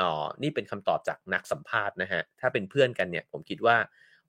[0.00, 0.10] อ๋อ
[0.42, 3.76] นี่เป็นคำตอบจากนักสัมภาษณ์นะฮะถ้าเป็นเพื่อนกันเนี่ยผมคิดว่า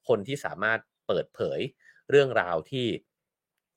[0.07, 1.59] คนที่สามารถเปิดเผย
[2.09, 2.87] เรื่องราวที่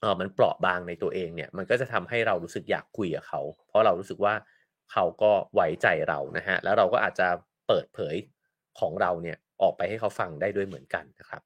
[0.01, 4.35] เออมันเปราะบางในตัวเองเนี่ย มันก็จะทำให้เรารู้สึกอยากคุยกับเขา เพราะเรารู้สึกว่า
[4.93, 7.29] เขาก็ไว้ใจเรานะฮะแล้วเราก็อาจจะ
[7.69, 8.16] เปิดเผย
[8.81, 11.43] ของเราเนี่ยออกไปให้เขาฟังได้ด้วยเหมือนกันนะครับ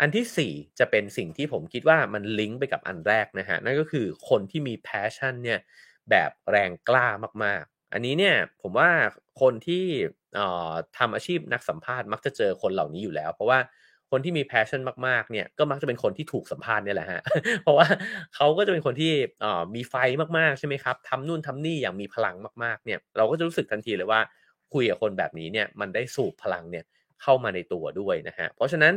[0.00, 5.60] อันที่ 4 จะเป็นสิ่งที่ผมคิดว่ามันลิงก์ไปกับอันแรกนะฮะนั่นก็คือคนที่มีแพชชั่นเนี่ย
[6.10, 7.06] แบบแรงกล้า
[7.44, 8.90] มากๆ อันนี้เนี่ยผมว่า
[9.40, 9.84] คนที่
[10.98, 13.58] ทำอาชีพนักสัมภาษณ์มักจะเจอคนเหล่านี้อยู่แล้ว เพราะว่า
[14.10, 17.20] คนที่มี passion มากๆเนี่ยก็มักจะเป็นคนที่ถูกสัมภาษณ์เนี่ยแหละฮะ
[17.62, 17.86] เพราะว่า
[18.36, 19.12] เขาก็จะเป็นคนที่
[19.74, 19.94] มีไฟ
[20.38, 24.20] มากๆใช่ไหมครับทำนู่นทำนี่อย่างมีพลังมากๆเนี่ยเราก็จะรู้สึกทันทีเลยว่า
[24.74, 26.84] คุยกับคนแบบนี้เนี่ยมันได้สูบพลังเนี่ย
[27.22, 28.94] เข้ามาในตัวด้วยนะฮะเพราะฉะนั้น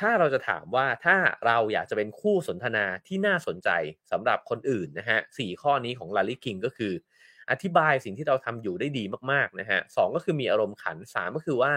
[0.00, 3.70] ถ้าเราจะถามว่าถ้าเราอยากจะเป็นคู่สนทนาที่น่าสนใจ
[4.12, 6.92] สำหรับคนอื่นนะฮะสข้อนี้ของแลร์รีคิงก็คือ
[7.50, 11.72] อธิบายสิ่งที่เราทำอยู่ได้ดีมากๆนะฮะสก็คือมีอารมณ์ขัน 3 ก็คือว่า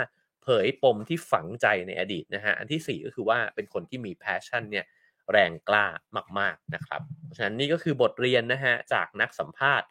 [0.46, 4.86] เผยปมที่ฝังใจในอดีตนะฮะอันที่ 4 ก็คือว่าเป็นคนที่มี passion เนี่ย
[5.32, 5.86] แรงกล้า
[6.40, 9.88] มาก ๆนะครับ เพราะฉะนั้นนี่ก็คือบทเรียนนะฮะจากนักสัมภาษณ์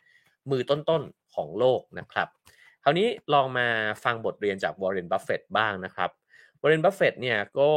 [0.50, 2.28] มือต้นๆของโลกนะครับ
[2.82, 3.68] คราวนี้ลองมา
[4.04, 6.10] ฟังบทเรียนจากวอร์เรนบัฟเฟตบ้างนะครับ
[6.60, 7.70] วอร์เรนบัฟเฟตเนี่ยก็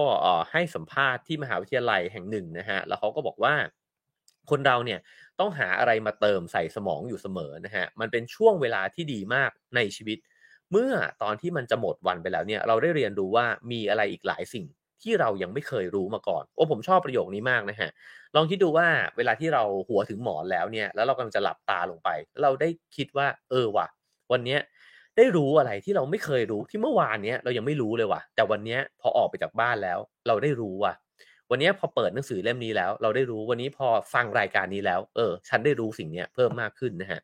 [0.52, 3.56] ให้สัมภาษณ์ที่มหาวิทยาลัยแห่งหนึ่งนะฮะแล้วเขาก็บอกว่า
[4.50, 5.00] คนเราเนี่ย
[5.40, 10.92] ต้องหาอะไรมาเติมใส่สมองอยู่เสมอนะฮะมันเป็นช่วงเวลาที่ดีมากในชีวิตเเมื่อ
[11.24, 14.66] ตอนที่มันจะหมดวันไปแล้วเนี่ย เราได้เรียนรู้ว่ามีอะไรอีกหลายสิ่ง
[15.04, 17.90] ที่เรายังไม่เคยรู้มาก่อน โอ้ผมชอบประโยคนี้มากนะฮะ
[18.36, 22.10] ลองคิดดูว่าเวลาที่เราหัวถึงหมอนแล้วเนี่ย แล้วเรากำลังจะหลับตาลงไป
[22.42, 23.88] เราได้คิดว่าเออว่ะ
[24.32, 24.60] วันเนี้ย
[25.18, 30.94] ได้รู้อะไรที่เราไม่เคยรู้ที่เมื่อวานเนี้ยเรายังไม่รู้เลยว่ะ แต่วันเนี้ยพอออกไปจากบ้านแล้ว เราได้รู้ว่ะ
[31.52, 37.20] วันนี้พอเปิดหนังสือเล่มนี้แล้ว เราได้รู้วันนี้พอฟังรายการนี้แล้ว เออ ฉันได้รู้สิ่งเนี้ยเพิ่มมากขึ้นนะฮะ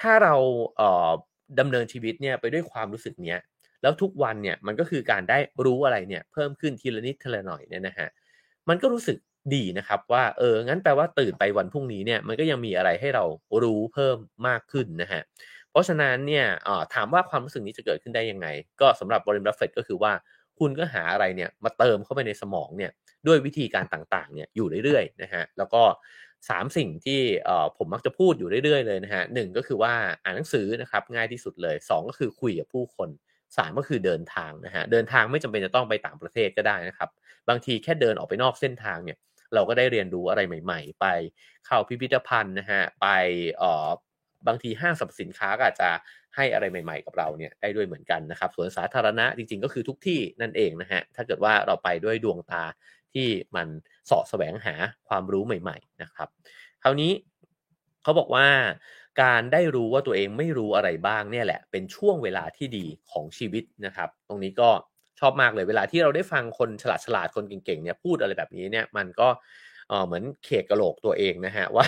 [0.00, 0.34] ถ้าเรา
[0.76, 1.10] เอ่อ
[1.58, 3.40] ดำเนินชีวิตเนี่ยไปด้วยความรู้สึกเนี้ย
[3.82, 8.08] แล้วทุกวันเนี่ยมันก็คือการได้รู้อะไรเนี่ยเพิ่มขึ้นทีละนิดทีละหน่อยเนี่ยนะฮะ
[8.68, 9.16] มันก็รู้สึก
[9.54, 13.24] ดีนะครับว่าเอองั้นแปลว่าตื่นไปวันพรุ่งนี้เนี่ยมันก็ยังมีอะไรให้เรา
[13.62, 14.16] รู้เพิ่ม
[14.48, 15.22] มากขึ้นนะฮะ
[15.70, 16.46] เพราะฉะนั้นเนี่ย
[16.94, 18.46] ถามว่าความรู้สึกนี้จะเกิดขึ้นได้ยังไง
[18.80, 20.12] ก็สำหรับบริษัทเฟดก็คือว่า
[20.58, 22.90] คุณก็หาอะไรเนี่ยมาเติมเข้าไปในสมองเนี่ย
[23.26, 25.82] ด้วยวิธีการต่างๆเนี่ยอยู่เรื่อยๆนะฮะแล้วก็
[26.48, 27.20] สามสิ่งที่
[27.76, 29.92] ผมมักจะพูดอยู่เรื่อยๆเลยนะฮะหนึ่งก็คือว่า
[30.24, 33.08] อ่านหนังสือนะครับง่ายที่สุดเลย2ก็คือคุยกับผู้คน
[33.56, 37.08] สามก็คือเดินทางนะฮะเดินทางไม่จำเป็นจะต้องไปต่างประเทศก็ได้นะครับ
[37.48, 39.18] บางทีแค่เดินออกไปนอกเส้นทางเนี่ย
[39.54, 41.06] เราก็ได้เรียนรู้อะไรใหม่ ๆ ไป
[41.66, 43.06] เข้าพิพิธภัณฑ์นะฮะไป
[43.58, 43.88] เอ่อ
[44.46, 45.90] บางทีห้างสรรพสินค้าก็อาจจะ
[46.36, 52.64] ให้อะไรใหม่ ๆ กับเราเนี่ยได้ด้วยเหมือนกันนะครับสวนสาธารณะจริงๆ ก็คือทุกที่นั่นเองนะฮะถ้าเกิดว่าเราไปด้วยดวงตา
[53.14, 53.68] ที่มัน
[54.10, 54.74] สาะแสวงหา
[55.08, 56.28] ความรู้ใหม่ ๆ นะครับ
[56.82, 57.12] คราวนี้
[58.02, 58.46] เขาบอกว่า
[59.22, 64.70] การได้รู้ว่าตัวเองไม่รู้อะไรบ้างเนี่ยแหละ เป็นช่วงเวลาที่ดีของชีวิตนะครับ ตรงนี้ก็
[65.20, 69.28] ชอบมากเลยเวลาที่เราได้ฟังคนฉลาดฉลาดคนเก่งๆเนี่ยพูดอะไรแบบนี้เนี่ยมันก็
[70.06, 71.86] เหมือนเขกกระโหลกตัวเองนะฮะว่า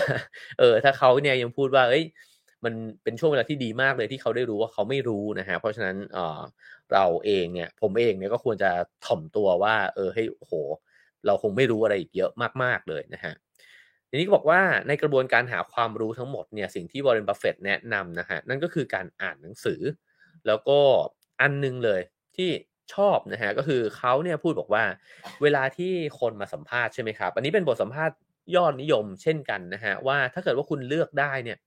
[0.59, 2.05] เออถ้าเขาเนี่ยยังพูดว่าเอ้ย
[2.65, 6.41] มันเป็นช่วงเวลาที่ดีมากเลยที่เขาได้รู้ว่าเขาไม่รู้นะฮะเพราะฉะนั้นเออ
[6.93, 8.71] เราเองเนี่ยผมเองเนี่ยก็ควรจะ
[9.05, 10.53] ถ่อมตัวว่า เออให้โห
[11.25, 12.31] เราคงไม่รู้อะไรอีกเยอะ
[12.63, 13.33] มากๆเลยนะฮะ
[14.09, 19.81] ทีนี้ก็บอกว่าในกระบวนการหาความรู้ทั้งหมดเนี่ยสิ่งที่วอร์เรนบัฟเฟตแนะนำนะฮะนั่นก็คือการอ่านหนังสือ
[20.47, 20.79] แล้วก็
[21.41, 22.01] อันนึงเลย
[22.37, 22.49] ที่
[22.93, 24.83] ชอบนะฮะก็คือเขาเนี่ยพูดบอกว่า
[25.41, 28.17] เวลาที่คนมาสัมภาษณ์ใช่ไหมครับ อันนี้เป็นบทสัมภาษณ์
[28.55, 31.57] ยอดนิยมเช่นกันนะฮะว่าถ้าเกิดว่าคุณเลือกได้เนี่ย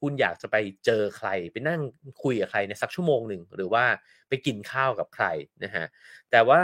[0.00, 1.80] คุณอยากจะไปเจอใคร ไปนั่ง
[2.22, 3.84] คุยกับใครในสักชั่วโมงหนึ่งหรือว่า
[4.28, 5.26] ไปกินข้าวกับใคร
[5.64, 5.84] นะฮะ
[6.30, 6.60] แต่ว่า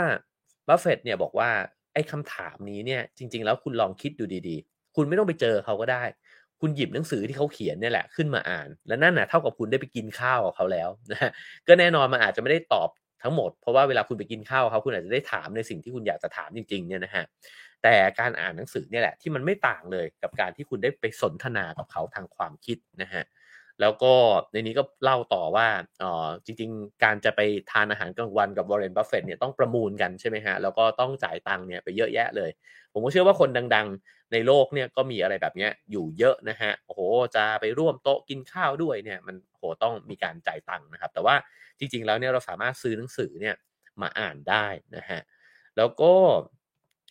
[0.67, 1.49] บัฟเฟตเนี่ยบอกว่า
[1.93, 6.03] ไอ้คำถามนี้เนี่ยจริง ๆ แล้วคุณลองคิดดูดีๆ คุณไม่ต้องไปเจอเขาก็ได้
[6.61, 11.31] คุณหยิบหนังสือที่เขาเขียนเนี่ยแหละขึ้นมาอ่าน และนั่นน่ะเท่ากับคุณได้ไปกินข้าวกับเขาแล้วนะ
[11.67, 12.89] ก็แน่นอนมันอาจจะไม่ได้ตอบ
[13.23, 17.25] ทั้งหมดเพราะว่าเวลาคุณไปกินข้าวเขาคุณอาจจะได้ถามในสิ่งที่คุณอยากจะถามจริงๆเนี่ยนะฮะ
[17.83, 23.23] แต่การอ่านหนังสือเนี่ยแหละที่มันไม่ต่างเลยกับการที่คุณได้ไปสนทนากับเขาทางความคิดนะฮะ
[23.83, 24.13] แล้วก็
[24.53, 25.67] ในนี้ก็เล่าต่อว่า
[26.03, 27.41] อ๋อจริง ๆ การจะไป
[27.71, 32.49] ทานอาหารกลางวันกับวอร์เรนบัฟเฟตเนี่ยต้องประมูลกันใช่ไหมฮะแล้วก็ต้องจ่ายตังค์เนี่ยไปเยอะแยะเลย
[32.93, 37.01] ผมก็เชื่อว่าคนดัง ๆ ในโลกเนี่ยก็มีอะไรแบบนี้อยู่เยอะนะฮะโอ้โห
[37.35, 41.35] จะไปร่วมโต๊ะกินข้าวด้วยเนี่ยมันโหต้องมีการจ่ายตังค์นะครับ แต่ว่า
[41.79, 43.55] จริง ๆ แล้วเนี่ยเราสามารถซื้อหนังสือเนี่ย
[44.01, 44.65] มาอ่านได้
[44.97, 45.21] นะฮะ
[45.77, 46.13] แล้วก็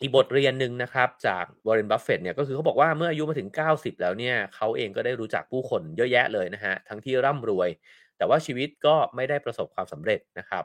[0.01, 7.69] อีกบทเรียนหนึ่งนะครับ จากวอร์เรนบัฟเฟตเนี่ยก็คือเขาบอกว่าเมื่ออายุมาถึง 90 แล้วเนี่ยเขาเองก็ได้รู้จักผู้คนเยอะแยะเลยนะฮะทั้งที่ร่ำรวย
[8.17, 10.65] แต่ว่าชีวิตก็ไม่ได้ประสบความสำเร็จนะครับ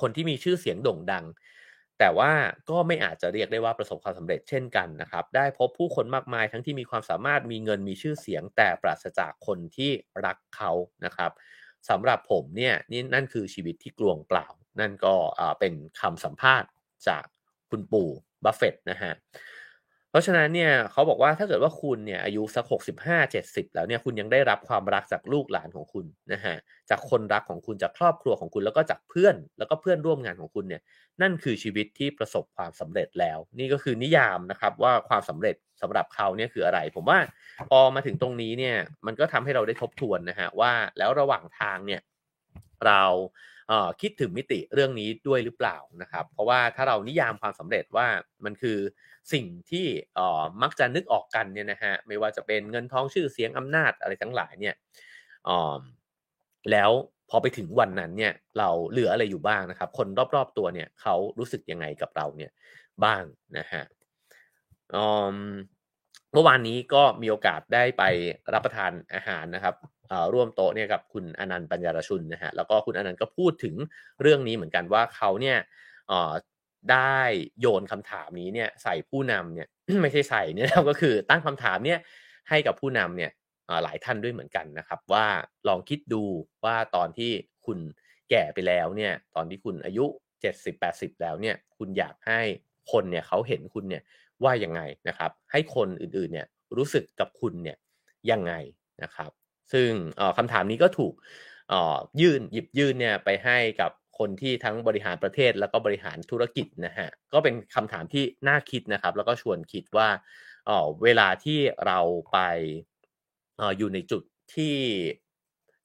[0.00, 1.24] คนที่มีชื่อเสียงโด่งดัง
[1.98, 2.32] แต่ว่า
[2.70, 9.90] ก็ไม่อาจจะเรียกได้ว่าประสบความสำเร็จเช่นกันนะครับ ได้พบผู้คนมากมายทั้งที่มีความสามารถมีเงินมีชื่อเสียง แต่ปราศจากคนที่
[10.24, 10.72] รักเขา
[11.04, 11.32] นะครับ
[11.88, 14.46] สำหรับผมเนี่ยนี่นั่นคือชีวิตที่กลวงเปล่า
[14.80, 15.14] นั่นก็
[15.60, 16.68] เป็นคำสัมภาษณ์
[17.08, 17.24] จาก
[17.70, 18.10] คุณปู่
[18.44, 19.12] บัฟเฟตนะฮะ
[20.10, 26.54] เพราะฉะนั้นเนี่ยเขาบอกว่าถ้าเกิดว่าคุณเนี่ยอายุสักหกสิบห้าเจ็ดสิบแล้วเนี่ยคุณยังได้รับความรักจากลูกหลานของคุณนะฮะ
[26.90, 30.82] จากคนรักของคุณจากครอบครัวของคุณแล้วก็จากเพื่อน แล้วก็เพื่อนร่วมงานของคุณเนี่ย
[31.22, 37.18] นั่นคือชีวิตที่ประสบความสำเร็จแล้ว นี่ก็คือนิยามนะครับว่าความสำเร็จสำหรับเขาเนี่ยคืออะไร ผมว่า
[37.70, 42.00] พอมาถึงตรงนี้เนี่ยมันก็ทำให้เราได้ทบทวนนะฮะว่าแล้วระหว่างทางเนี่ย
[42.86, 43.02] เรา
[44.00, 48.06] คิดถึงมิติเรื่องนี้ด้วยหรือเปล่านะครับ เพราะว่าถ้าเรานิยามความสำเร็จว่า
[48.44, 48.78] มันคือ
[49.32, 49.86] สิ่งที่
[50.62, 54.74] มักจะนึกออกกันเนี่ยนะฮะไม่ว่าจะเป็นเงินทองชื่อเสียงอำนาจอะไรทั้งหลายเนี่ย
[56.70, 56.90] แล้ว
[57.30, 62.50] พอไปถึงวันนั้นเนี่ยเราเหลืออะไรอยู่บ้างนะครับ คนรอบๆตัวเนี่ยเขารู้สึกยังไงกับเราเนี่ย
[63.04, 63.22] บ้าง
[63.58, 63.82] นะฮะ
[66.32, 68.02] เมื่อวานนี้ก็มีโอกาสได้ไป
[68.54, 69.74] รับประทานอาหารนะครับ
[70.34, 73.74] ร่วมโต๊ะเนี่ยกับคุณอนันต์ปัญญารชุนนะฮะแล้วก็คุณอนันต์ก็พูดถึง
[74.22, 75.58] เรื่องนี้เหมือนกันว่าเขาเนี่ย
[76.92, 77.20] ได้
[77.60, 79.68] โยนคำถามนี้เนี่ยใส่ผู้นำเนี่ย
[80.02, 81.98] ไม่ใช่ใส่เนี่ยก็คือตั้งคำถามเนี่ย
[82.48, 83.30] ให้กับผู้นำเนี่ย
[83.82, 85.26] หลายท่านด้วยเหมือนกันนะครับ ว่า
[85.68, 86.22] ลองคิดดู
[86.64, 87.30] ว่าตอนที่
[87.66, 87.78] คุณ
[88.30, 90.04] แก่ไปแล้วเนี่ยตอนที่คุณอายุ
[90.62, 92.40] 70-80 แล้วเนี่ยคุณอยากให้
[92.92, 94.02] คนเนี่ยเขาเห็นคุณเนี่ย
[94.44, 97.76] ว่ายังไงนะครับ ให้คนอื่นๆเนี่ยรู้สึกกับคุณเนี่ย
[98.30, 98.52] ยังไง
[99.02, 99.30] นะครับ
[99.72, 99.90] ซึ่ง
[100.38, 101.14] คำถามนี้ก็ถูก
[102.20, 110.08] ยื่นหยิบยื่นเนี่ยไปให้กับคนที่ทั้งบริหารประเทศแล้วก็บริหารธุรกิจนะฮะก็เป็นคำถามที่น่าคิดนะครับ แล้วก็ชวนคิดว่า
[111.02, 112.00] เวลาที่เรา
[112.32, 112.38] ไป
[113.56, 114.22] เอ่ออยู่ในจุด
[114.54, 114.76] ที่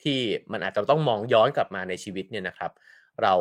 [0.03, 0.19] ที่
[0.51, 2.71] มันอาจจะต้องมองย้อนกลับมาในชีวิตเนี่ยนะครับ
[3.21, 3.33] เรา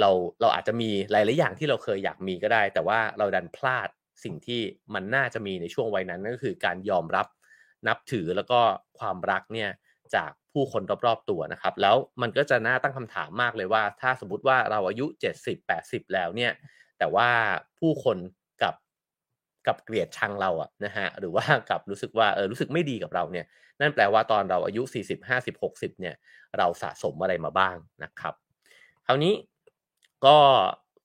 [0.00, 3.88] เราเราอาจจะมีหลาย ๆ อย่างที่เราเคยอยากมีก็ได้ แต่ว่าเราดันพลาด
[4.24, 4.60] สิ่งที่
[4.94, 7.26] มันน่าจะมีในช่วงวัยนั้นนั่นก็คือการยอมรับ
[7.88, 8.60] นับถือแล้วก็
[8.98, 9.70] ความรักเนี่ย
[10.14, 16.52] จากผู้คนรอบๆตัวนะครับ แล้วมันก็จะน่าตั้งคำถามมากเลยว่า ถ้าสมมติว่าเราอายุ 70 80 แล้วเนี่ย
[16.98, 17.28] แต่ว่า
[17.78, 18.18] ผู้คน
[18.62, 18.74] กับ
[19.66, 23.46] กับเกลียดชังเราอะนะฮะหรือว่ากับรู้สึกว่าเออรู้สึกไม่ดีกับเราเนี่ย
[23.80, 26.14] นั่นแปลว่าตอนเราอายุ 40 50 60 เนี่ย
[26.58, 28.34] เราสะสมอะไรมาบ้างนะครับ
[29.06, 29.34] คราวนี้
[30.26, 30.36] ก็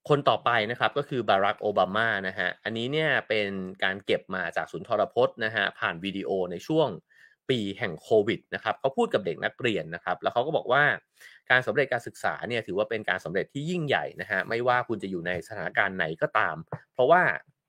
[0.08, 3.48] คนต่อไปนะครับก็คือบารักโอบามานะฮะอันนี้เนี่ยเป็น
[3.84, 6.88] การเก็บมาจากศูนย์ทรพจน์นะฮะผ่านวิดีโอในช่วง
[7.50, 10.84] ปีแห่งโควิดนะครับเขาพูดกับเด็กนักเรียนนะครับ แล้วเขาก็บอกว่า
[11.50, 16.56] การสำเร็จการศึกษาเนี่ยถือว่าเป็นการสำเร็จที่ยิ่งใหญ่นะฮะไม่ว่าคุณจะอยู่ในสถานการณ์ไหนก็ตาม
[16.94, 17.22] เพราะว่า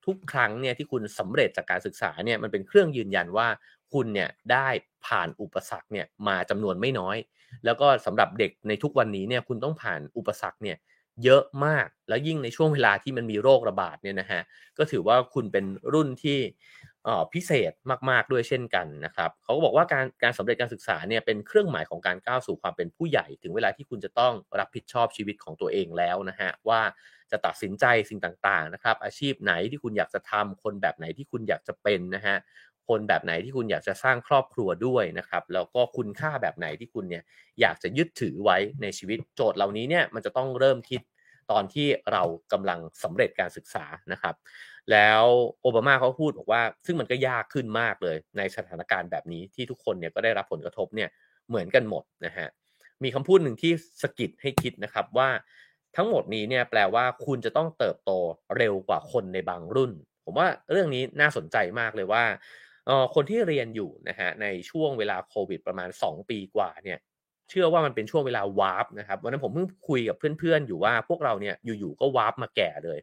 [0.05, 3.47] ทุกครั้งเนี่ยที่คุณสำเร็จจากการศึกษาเนี่ยมันเป็นเครื่องยืนยันว่า
[3.93, 4.67] คุณเนี่ยได้
[5.05, 7.17] ผ่านอุปสรรคเนี่ยมาจำนวนไม่น้อย
[7.65, 10.77] แล้วก็สำหรับเด็กในทุกวันนี้เนี่ยคุณต้องผ่านอุปสรรคเนี่ย
[11.23, 14.41] เยอะมาก แล้วยิ่งในช่วงเวลาที่มันมีโรคระบาดเนี่ยนะฮะ
[14.77, 16.39] ก็ถือว่าคุณเป็นรุ่นที่
[17.33, 17.71] พิเศษ
[18.09, 26.81] มาก ๆ ด้วยเช่นกันนะครับเขาก็บอกว่าการการสำเร็จการศึกษาเนี่ยเป็นเครื่องหมายของการก้าวสู่ความเป็นผู้ใหญ่ ถึงเวลาที่คุณจะต้องรับผิดชอบชีวิตของตัวเองแล้วนะฮะว่า
[27.31, 32.37] จะตัดสินใจสิ่งต่าง ๆ นะครับ อาชีพไหนที่คุณอยากจะทำคนแบบไหนที่คุณอยากจะเป็นนะฮะ
[32.87, 37.23] คนแบบไหนที่คุณอยากจะสร้างครอบครัวด้วยนะครับแล้วก็คุณค่าแบบไหนที่คุณเนี่ย
[37.61, 41.01] อยากจะยึดถือไว้ในชีวิตโจทย์เหล่านี้เนี่ยมันจะต้องเริ่มคิด
[41.51, 44.35] ตอนที่เรากำลังสำเร็จการศึกษานะครับ
[44.91, 45.23] แล้ว
[45.61, 51.09] โอบามาเขาพูดบอกว่า ซึ่งมันก็ยากขึ้นมากเลยในสถานการณ์แบบนี้ที่ทุกคนเนี่ยก็ได้รับผลกระทบเนี่ย
[51.47, 52.47] เหมือนกันหมดนะฮะ
[53.03, 55.29] มีคำพูดหนึ่งที่สะกิดให้คิดนะครับว่า
[55.95, 58.11] ทั้งหมดนี้เนี่ยแปลว่าคุณจะต้องเติบโต
[58.57, 59.91] เร็วกว่าคนในบางรุ่น
[60.25, 62.23] ผมว่าเรื่องนี้น่าสนใจมากเลยว่า
[63.15, 66.99] คนที่เรียนอยู่นะฮะในช่วงเวลาโควิดประมาณ 2 ปีกว่าเนี่ย
[67.49, 72.99] เชื่อว่ามันเป็นช่วงเวลา warp นะครับวันนั้นผมเพิ่งคุยกับเพื่อนๆอยู่ว่าพวกเราเนี่ยอยู่ๆก็ warp มาแก่เลย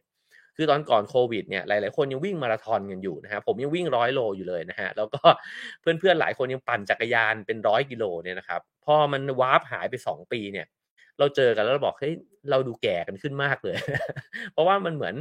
[0.57, 5.21] คือตอนก่อนโควิดเนี่ยหลายๆคนยังวิ่งมาราธอนกันอยู่นะฮะผมยังวิ่งร้อยโลอยู่เลยนะฮะแล้วก็
[5.81, 10.67] เพื่อนๆหลายคนยังปั่นจักรยานเป็นร้อยกิโลเนี่ยนะครับพอมันวาร์ปหายไป 2 ปีเนี่ย
[11.21, 12.13] เราเจอกันแล้วเราบอกเฮ้ย
[12.51, 13.75] เราดูแก่กันขึ้นมากเลย
[14.53, 15.15] เพราะว่ามันเหมือน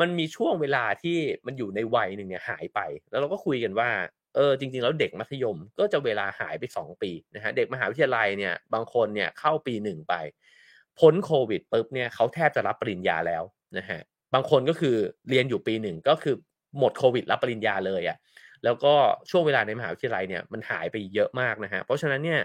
[0.00, 2.80] มันมีช่วงเวลาที่มันอยู่ในวัยหนึ่งเนี่ยหายไป
[3.10, 3.90] แล้วเราก็คุยกันว่า
[4.36, 10.14] เออจริงๆแล้วเด็กมัธยมก็จะเวลาหายไป 2 ปีนะฮะเด็กมหาวิทยาลัยเนี่ยบางคนเนี่ยเข้าปีหนึ่งไป
[11.00, 13.42] พ้นโควิดปุ๊บเนี่ยเขาแทบจะรับปริญญาแล้ว
[13.78, 14.00] นะฮะ
[14.34, 14.96] บางคนก็คือ
[15.28, 16.34] เรียนอยู่ปีหนึ่งก็คือ
[16.78, 18.18] หมดโควิดรับปริญญาเลยอะ่ะ
[18.64, 18.94] แล้วก็
[19.30, 22.40] ช่วงเวลาในมหาวิทยาลัยเนี่ยมันหายไปเยอะมากนะฮะเพราะฉะนั้นเนี่ย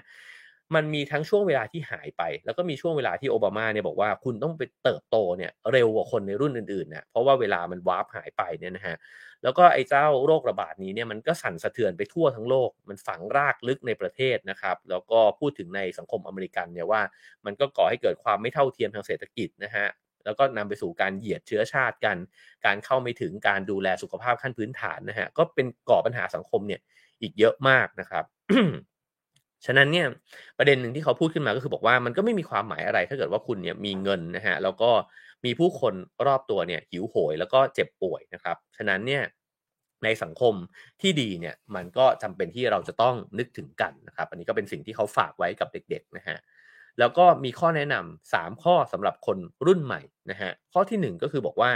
[0.76, 8.96] มันมีทั้งช่วงเวลาที่หายไป แล้วก็มีช่วงเวลาที่โอบามาเนี่ยบอกว่าคุณต้องไปเติบโตเนี่ยเร็วกว่าคนในรุ่นอื่นๆนะเพราะว่าเวลามันวาร์ปหายไปเนี่ยนะฮะ
[9.44, 17.02] แล้วก็ไอ้เจ้าโรคระบาดนี้เนี่ยมันก็สั่นสะเทือนไปทั่วทั้งโลก มันฝังรากลึกในประเทศนะครับ แล้วก็พูดถึงในสังคมอเมริกันเนี่ยว่า
[17.46, 19.88] มันก็ก่อให้เกิดความไม่เท่าเทียมทางเศรษฐกิจนะฮะ
[20.26, 22.18] แล้วก็นำไปสู่การเหยียดเชื้อชาติกัน
[22.66, 26.82] การเข้าไม่ถึงการดูแลสุขภาพขั้นพื้นฐานนะฮะก็เป็นก่อปัญหาสังคมเนี่ย
[27.22, 28.26] อีกเยอะมากนะครับ
[29.66, 30.08] ฉะนั้นเนี่ย
[30.58, 34.92] ประเด็นหนึ่งที่เขาพูดขึ้นมาก็คือบอกว่ามันก็ไม่มีความหมายอะไร ถ้าเกิดว่าคุณเนี่ยมีเงินนะฮะแล้วก็
[35.46, 35.94] มีผู้คน
[36.28, 39.24] รอบตัวเนี่ยหิวโหยแล้วก็เจ็บป่วยนะครับ ฉะนั้นเนี่ย
[40.04, 40.54] ในสังคม
[41.02, 46.38] ที่ดีเนี่ยมันก็จำเป็นที่เราจะต้องนึกถึงกันนะครับ อันนี้ก็เป็นสิ่งที่เขาฝากไว้กับเด็กๆนะฮะ
[47.00, 51.72] แล้วก็มีข้อแนะนำ3ข้อสำหรับคนรุ่นใหม่นะฮะข้อที่ 1 ก็คือบอกว่า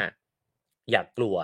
[0.92, 1.36] อย่ากกลัว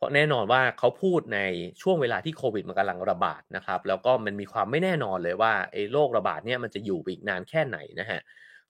[0.00, 1.40] เพราะแน่นอนว่าเขาพูดใน
[1.82, 8.20] ช่วงเวลาที่โควิดมันกำลังระบาดนะครับแล้วก็มันมีความไม่แน่นอนเลยว่าไอ้โรคระบาดเนี่ยมันจะอยู่อีกนานแค่ไหนนะฮะ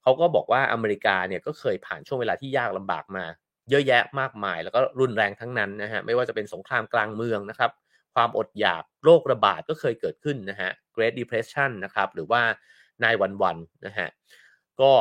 [0.03, 3.25] เขาก็บอกว่าอเมริกาเนี่ยก็เคยผ่านช่วงเวลาที่ยากลำบากมา
[3.71, 7.71] เยอะแยะมากมาย แล้วก็รุนแรงทั้งนั้นนะฮะไม่ว่าจะเป็นสงครามกลางเมืองนะครับ
[8.15, 12.43] ความอดอยากโรคระบาดก็เคยเกิดขึ้นนะฮะ Great Depression นะครับหรือว่า
[13.05, 14.09] นายวันวันนะฮะ
[14.81, 14.93] ก็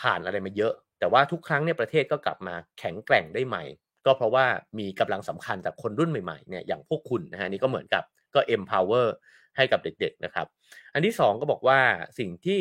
[0.00, 3.64] ผ่านอะไรมาเยอะ แต่ว่าทุกครั้งเนี่ยประเทศก็กลับมาแข็งแกร่งได้ใหม่
[4.06, 4.46] ก็เพราะว่า
[4.78, 9.08] มีกำลังสำคัญจากคนรุ่นใหม่ๆเนี่ยอย่างพวกคุณนะฮะนี่ก็เหมือนกับก็ empower
[9.56, 10.46] ให้กับเด็กๆนะครับ
[10.94, 11.80] อันที่ 2 ก็บอกว่า
[12.18, 12.60] สิ่งที่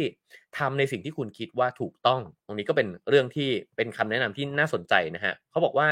[0.57, 5.87] ทำในสิ่งที่คุณคิดว่าถูกต้อง ตรงนี้ก็เป็นเรื่องที่เป็นคำแนะนำที่น่าสนใจนะฮะเขาบอกว่า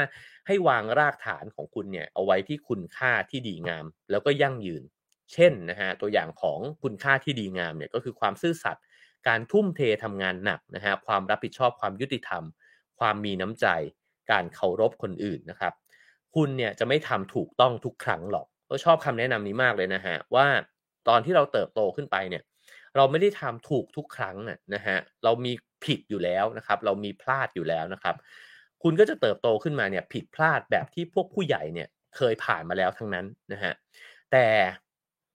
[0.46, 4.82] ให้วางรากฐานของคุณเนี่ยเอาไว้ที่คุณค่าที่ดีงาม แล้วก็ยั่งยืน
[5.32, 8.84] เช่นนะฮะตัวอย่างของคุณค่าที่ดีงามเนี่ยก็คือความซื่อสัตย์
[9.28, 12.42] การทุ่มเททำงานหนักนะฮะความรับผิดชอบความยุติธรรม
[12.98, 13.66] ความมีน้ำใจ
[14.30, 15.72] การเคารพคนอื่นนะครับ
[16.34, 20.46] คุณเนี่ยจะไม่ทำถูกต้องทุกครั้งหรอกก็ชอบคำแนะนำนี้มากเลยนะฮะว่า
[21.08, 22.42] ตอนที่เราเติบโตขึ้นไปเนี่ย
[22.96, 24.36] เราไม่ได้ทำถูกทุกครั้ง
[24.74, 25.52] นะฮะเรามี
[25.84, 28.16] ผิดอยู่แล้วนะครับ เรามีพลาดอยู่แล้วนะครับ
[28.82, 33.72] คุณก็จะเติบโตขึ้นมาเนี่ยผิดพลาดแบบที่พวกผู้ใหญ่เนี่ยเคยผ่านมาแล้วทั้งนั้นนะฮะ
[34.32, 34.46] แต่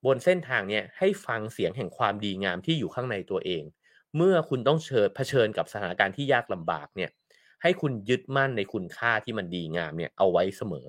[0.05, 3.63] บนเส้นทางเนี่ยให้ฟังเสียงแห่งความดีงามที่อยู่ข้างในตัวเอง
[4.17, 7.09] เมื่อคุณต้องเชิญเผชิญกับสถานการณ์ที่ยากลำบากเนี่ย
[7.63, 10.85] ให้คุณยึดมั่นในคุณค่าที่มันดีงามเนี่ยเอาไว้เสมอ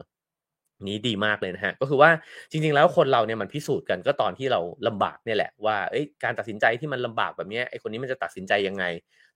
[0.88, 2.10] นี้ดีมากเลยนะฮะก็คือว่า
[2.50, 5.76] จริง ๆ แล้วคนเราเนี่ยมันพิสูจน์กันก็ตอนที่เราลำบากเนี่ยแหละว่า
[6.24, 8.84] การตัดสินใจที่มันลำบากแบบนี้ไอ้คนนี้มันจะตัดสินใจยังไง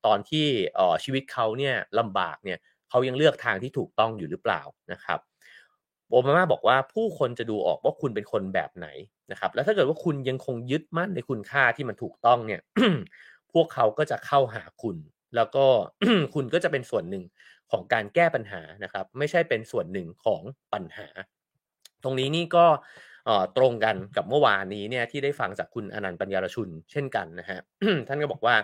[0.07, 0.47] ตอนที่
[0.79, 2.59] ออชีวิตเขาเนี่ยลำบากเนี่ย
[2.91, 5.19] เขายังเลือกทางที่ถูกต้องอยู่หรือเปล่านะครับ
[6.11, 8.89] โอบามาบอกว่าผู้คนจะดูออกว่าคุณเป็นคนแบบไหน
[9.31, 12.61] นะครับ แล้วถ้าเกิดว่าคุณยังคงยึดมั่นในคุณค่าที่มันถูกต้องเนี่ย
[13.53, 14.97] พวกเขาก็จะเข้าหาคุณ
[15.37, 15.67] แล้วก็
[16.35, 17.25] คุณก็จะเป็นส่วนหนึ่ง
[17.71, 21.09] ของการแก้ปัญหานะครับ ไม่ใช่เป็นส่วนหนึ่งของปัญหา
[22.03, 22.67] ตรงนี้นี่ก็
[23.57, 27.61] ตรงกันกับเมื่อวานนี้เนี่ยที่ได้ฟังจากคุณอนันต์ปัญญารชุน เช่นกันนะฮะ
[28.09, 28.55] ท่านก็บอกว่า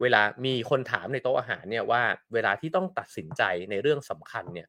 [0.00, 2.02] เวลามีคนถามในโต๊ะอาหารเนี่ยว่า
[2.32, 4.68] เวลาที่ต้องตัดสินใจในเรื่องสำคัญเนี่ย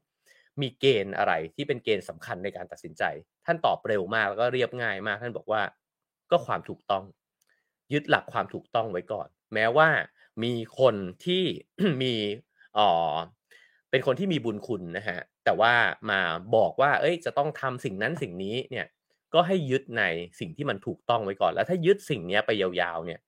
[0.62, 3.04] มีเกณฑ์อะไรที่เป็นเกณฑ์สำคัญในการตัดสินใจ
[3.46, 5.62] ท่านตอบเร็วมากแล้วก็เรียบง่ายมาก ท่านบอกว่า
[6.32, 7.04] ก็ความถูกต้อง
[7.94, 9.90] ยึดหลักความถูกต้องไว้ก่อน แม้ว่า
[10.44, 11.44] มีคนที่
[12.02, 12.14] มี
[12.78, 12.90] อ๋อ
[13.92, 15.74] เป็นคนที่มีบุญคุณนะฮะแต่ว่า
[16.10, 16.20] มา
[16.56, 18.86] บอกว่า เอ้ย จะต้องทำสิ่งนั้นสิ่งนี้เนี่ย
[19.34, 20.04] ก็ให้ยึดใน
[20.40, 23.20] สิ่งที่มันถูกต้องไว้ก่อน แล้วถ้ายึดสิ่งนี้ไปยาวๆ เนี่ย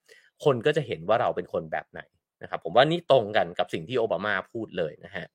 [0.43, 2.01] คนก็จะเห็นว่าเราเป็นคนแบบไหน
[2.41, 5.25] นะครับ ผมว่านี่ตรงกันกับสิ่งที่โอบามาพูดเลยนะฮะ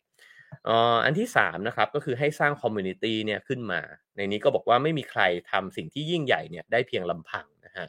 [1.05, 3.81] อันที่3นะครับก็คือให้สร้าง community เนี่ยขึ้นมา
[4.17, 7.87] ในนี้ก็บอกว่าไม่มีใครทำสิ่งที่ยิ่งใหญ่เนี่ยได้เพียงลำพังนะฮะ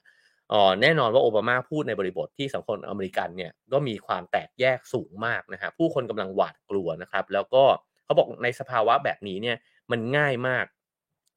[0.53, 7.63] ออแน่นอนว่าโอบามาพูดในบริบทที่สังคมอเมริกันเนี่ยก็มีความแตกแยกสูงมากนะฮะผู้คนกำลังหวาดกลัวนะครับ แล้วก็
[8.05, 9.57] เขาบอกในสภาวะแบบนี้เนี่ย
[9.91, 10.65] มันง่ายมาก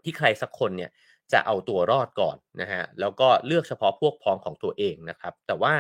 [0.05, 0.91] ที่ใครสักคนเนี่ย
[1.33, 5.75] จะเอาตัวรอดก่อนนะฮะแล้วก็เลือกเฉพาะพวกพ้องของตัวเองนะครับ แต่ว่า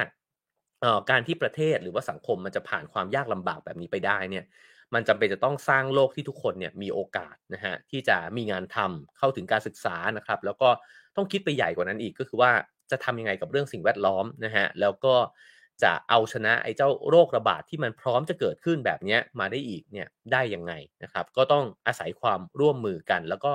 [1.10, 4.44] การที่ประเทศหรือว่าสังคมมันจะผ่านความยากลำบากแบบนี้ไปได้เนี่ย
[4.94, 10.68] มันจำเป็นจะต้องสร้างโลกที่ทุกคนเนี่ยมีโอกาสนะฮะที่จะมีงานทำเข้าถึงการศึกษานะครับ แล้วก็
[11.16, 12.52] ต้องคิดไปใหญ่กว่านั้นอีกก็คือว่า
[12.90, 15.14] จะทำยังไงกับเรื่องสิ่งแวดล้อมนะฮะแล้วก็
[15.82, 20.72] จะเอาชนะไอ้เจ้าโรคระบาดที่มันพร้อมจะเกิดขึ้นแบบนี้มาได้อีกเนี่ยได้ยังไง
[21.02, 23.52] นะครับ ก็ต้องอาศัยความร่วมมือกัน แล้วก็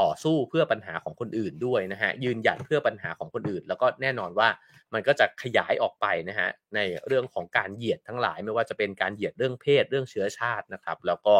[0.00, 4.48] ต่อสู้เพื่อปัญหาของคนอื่นด้วยนะฮะยืนหยัดเพื่อปัญหาของคนอื่น แล้วก็แน่นอนว่า
[4.92, 11.36] มันก็จะขยายออกไปนะฮะในเรื่องของการเหยียดทั้งหลาย ไม่ว่าจะเป็นการเหยียดเรื่องเพศเรื่องเชื้อชาตินะครับ แล้วก็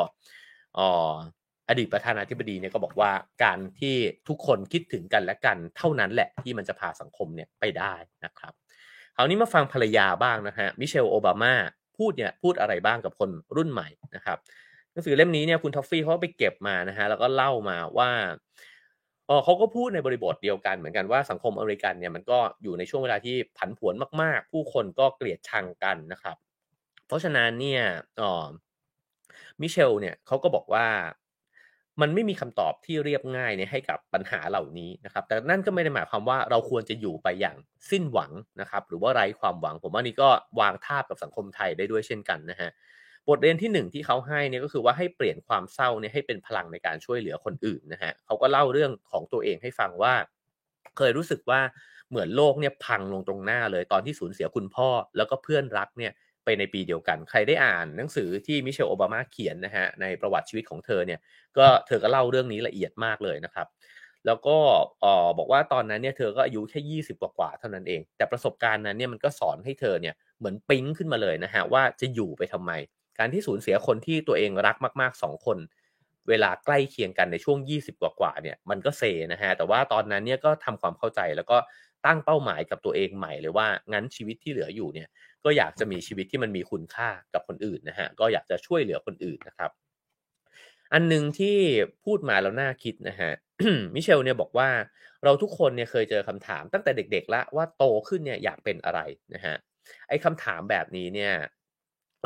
[1.68, 3.12] อดีตประธานาธิบดีเนี่ยก็บอกว่า
[3.44, 3.96] การที่
[4.28, 8.52] ทุกคนคิดถึงกันและกันเท่านั้นแหละที่มันจะพาสังคมเนี่ยไปได้นะครับ
[9.16, 11.54] คราวนี้มาฟังภรรยาบ้างนะฮะมิเชลโอบามา
[11.98, 14.38] พูดเนี่ยพูดอะไรบ้างกับคนรุ่นใหม่นะครับ
[14.92, 18.10] หนังสือเล่มนี้เนี่ยคุณทอฟฟี่เขาไปเก็บมานะฮะแล้วก็เล่ามาว่า
[19.26, 26.36] เออเขาก็พูดในบริบทเดียวกันเหมือนกันว่าสังคมอเมริกันเนี่ยมันก็อยู่ในช่วงเวลาที่ผันผวนมาก ๆ ผู้คนก็เกลียดชังกันนะครับ
[27.06, 27.82] เพราะฉะนั้นเนี่ย
[28.20, 28.48] อ๋อ
[29.60, 30.86] มิเชลเนี่ยเขาก็บอกว่า
[32.00, 37.56] มันไม่มีคำตอบที่เรียบง่ายเนี่ยให้กับปัญหาเหล่านี้นะครับ แต่นั่นก็ไม่ได้หมายความว่าเราควรจะอยู่ไปอย่าง
[37.90, 40.28] สิ้นหวังนะครับ หรือว่าไร้ความหวัง ผมว่านี่ก็
[40.60, 42.70] วางท่ากับสังคมไทยได้ด้วยเช่นกันนะฮะ
[43.28, 50.14] บทเรียนที่หนึ่งที่เขาให้เนี่ยก็คือว่าให้เปลี่ยนความเศร้าเนี่ยให้เป็นพลังในการช่วยเหลือคนอื่นนะฮะเขาก็เล่าเรื่องของตัวเองให้ฟังว่า
[50.96, 51.60] เคยรู้สึกว่า
[52.10, 56.12] เหมือนโลกเนี่ยพังลงตรงหน้าเลยตอนที่สูญเสียคุณพ่อ แล้วก็เพื่อนรักเนี่ย
[56.46, 61.20] ไปในปีเดียวกัน ใครได้อ่านหนังสือที่มิเชลโอบามาเขียนนะฮะในประวัติชีวิตของเธอเนี่ย
[61.58, 63.66] ก็เธอก็เล่าเรื่องนี้ละเอียดมากเลยนะครับ
[64.26, 64.56] แล้วก็
[65.04, 72.72] ออบอกว่าตอนนั้นเนี่ยเธอก็อายุแค่ยี่สิบกว่าเท่านั้นเอง แต่ประสบการณ์นั้นเนี่ยมันก็สอนให้เธอเนี่ยเหมือนปิ๊งขึ้นมาเลยนะฮะว่าจะอยู่ไปทำไม
[73.18, 75.58] การที่สูญเสียคนที่ตัวเองรักมากๆสองคน
[76.28, 81.56] เวลาใกล้เคียงกันในช่วง 20 กว่าๆเนี่ยมันก็เซนะฮะแต่ว่าตอนนั้นเนี่ยก็ทำความเข้าใจแล้วก็
[82.06, 85.08] ตั้งเป้าหมายกับตัวเองใหม่เลยว่างั้นชีวิตที่เหลืออยู่เนี่ย
[85.44, 89.70] ก็อยากจะมีชีวิตที่มันมีคุณค่ากับคนอื่นนะฮะก็อยากจะช่วยเหลือคนอื่นนะครับ
[90.92, 91.56] อันหนึ่งที่
[92.04, 93.32] พูดมาแล้วน่าคิดนะฮะ
[93.94, 94.68] มิเชลเนี่ยบอกว่า
[95.24, 99.00] เราทุกคนเนี่ยเคยเจอคำถามตั้งแต่เด็กๆแล้วว่าโตขึ้นเนี่ยอยากเป็นอะไร
[99.34, 99.56] นะฮะ
[100.08, 101.32] ไอ้คำถามแบบนี้เนี่ย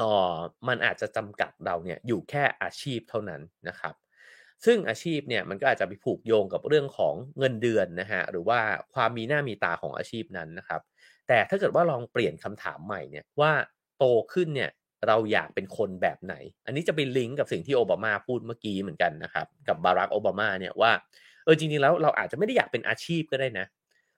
[0.00, 0.12] อ๋อ
[0.68, 3.94] มันอาจจะจำกัดเราเนี่ยอยู่แค่อาชีพเท่านั้นนะครับ
[4.66, 8.60] ซึ่งอาชีพเนี่ยมันก็อาจจะไปผูกโยงกับเรื่องของเงินเดือนนะฮะหรือว่า
[8.94, 10.80] ความมีหน้ามีตาของอาชีพนั้นนะครับ
[11.28, 13.52] แต่ถ้าเกิดว่าลองเปลี่ยนคำถามใหม่เนี่ยว่า
[13.98, 14.70] โตขึ้นเนี่ย
[15.06, 16.34] เราอยากเป็นคนแบบไหน
[16.66, 20.92] อันนี้จะไปลิงก์กับสิ่งที่โอบามาพูดเมื่อกี้เหมือนกันนะครับ กับบารักโอบามาเนี่ยว่า
[21.44, 23.66] เออจริงๆแล้วเราอาจจะไม่ได้อยากเป็นอาชีพก็ได้นะ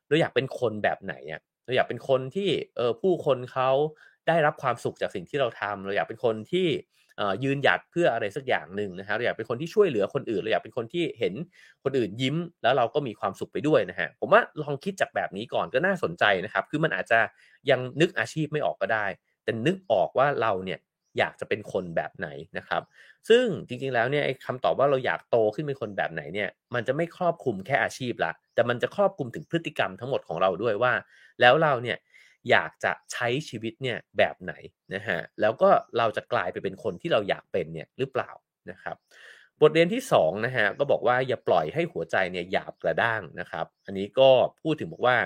[0.08, 3.70] เราอยากเป็นคนแบบไหนอะเราอยากเป็นคนที่เออผู้คนเขา
[4.28, 6.66] ได้รับความสุขจากสิ่งที่เราทำเราอยากเป็นคนที่
[7.44, 11.34] ยืนหยัดเพื่ออะไรสักอย่างหนึ่งนะฮะเราอยากเป็นคนที่ช่วยเหลือคนอื่นเราอยากเป็นคนที่เห็น
[11.84, 17.20] คนอื่นยิ้ม แล้วเราก็มีความสุขไปด้วยนะฮะผมว่าลองคิดจากแบบนี้ก่อนก็น่าสนใจนะครับคือมันอาจจะ
[17.70, 19.06] ยังนึกอาชีพไม่ออกก็ได้
[19.44, 20.80] แต่นึกออกว่าเราเนี่ย
[21.18, 22.82] อยากจะเป็นคนแบบไหนนะครับ
[23.28, 30.92] ซึ่งจริงๆแล้วเนี่ยคำตอบว่าเราอยากโตขึ้นเป็นคนแบบไหนเนี่ย มันจะไม่ครอบคลุมแค่อาชีพละ แต่มันจะครอบคลุมถึงพฤติกรรมทั้งหมดของเราด้วยว่า
[31.40, 31.96] แล้วเราเนี่ย
[32.50, 34.52] อยากจะใช้ชีวิตเนี่ยแบบไหน
[34.94, 38.30] นะฮะแล้วก็เราจะกลายไปเป็นคนที่เราอยากเป็นเนี่ยหรือเปล่า
[38.70, 38.96] นะครับ
[39.60, 44.30] บทเรียนที่2นะฮะก็บอกว่าอย่าปล่อยให้หัวใจเนี่ยหยาบกระด้างนะครับ อันนี้ก็
[44.62, 45.16] พูดถึงบอกว่า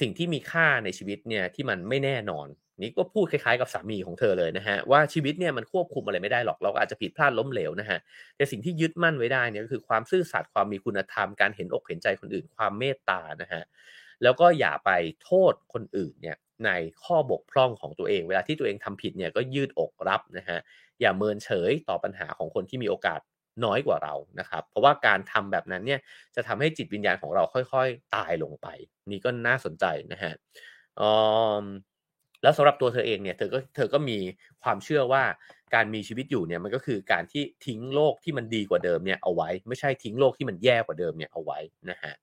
[0.00, 2.48] สิ่งที่มีค่าในชีวิตเนี่ยที่มันไม่แน่นอน
[2.82, 7.98] นี่ก็พูดคล้ายๆกับสามีของเธอเลยนะฮะว่าชีวิตเนี่ยมันควบคุมอะไรไม่ได้หรอกเราอาจจะผิดพลาดล้มเหลวนะฮะ
[8.36, 13.62] แต่สิ่งที่ยึดมั่นไว้ได้เนี่ยก็คือความซื่อสัตย์ความมีคุณธรรมการเห็นอกเห็นใจคนอื่นความเมตตานะฮะ
[14.22, 14.90] แล้วก็อย่าไป
[15.24, 16.70] โทษคนอื่นเนี่ยใน
[17.04, 20.58] ข้อบกพร่องของตัวเอง เวลาที่ตัวเองทำผิดเนี่ยก็ยืดอกรับนะฮะ
[21.00, 23.20] อย่าเมินเฉยต่อปัญหาของคนที่มีโอกาส
[23.64, 26.00] น้อยกว่าเรานะครับ เพราะว่าการทำแบบนั้นเนี่ย
[26.34, 27.42] จะทำให้จิตวิญญาณของเรา
[27.72, 28.66] ค่อยๆ ตายลงไป
[29.10, 30.32] นี่ก็น่าสนใจนะฮะ
[32.42, 34.18] แล้วสำหรับตัวเธอเองเนี่ยเธอก็เธอก็มี
[34.62, 35.22] ความเชื่อว่า
[35.74, 41.58] การมีชีวิตอยู่เนี่ยมันก็คือการที่ทิ้งโลกที่มันดีกว่าเดิมเนี่ยเอาไว้ ไม่ใช่ทิ้งโลกที่มันแย่กว่าเดิมเนี่ยเอาไว้
[41.90, 42.14] นะฮะ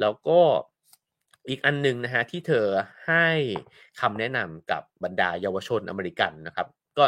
[0.00, 0.40] แล้วก็
[1.48, 2.66] อีกอันหนึ่งนะฮะที่เธอ
[3.06, 3.26] ให้
[4.00, 6.68] คำแนะนำกับบรรดาเยาวชนอเมริกันนะครับ
[6.98, 7.04] ก็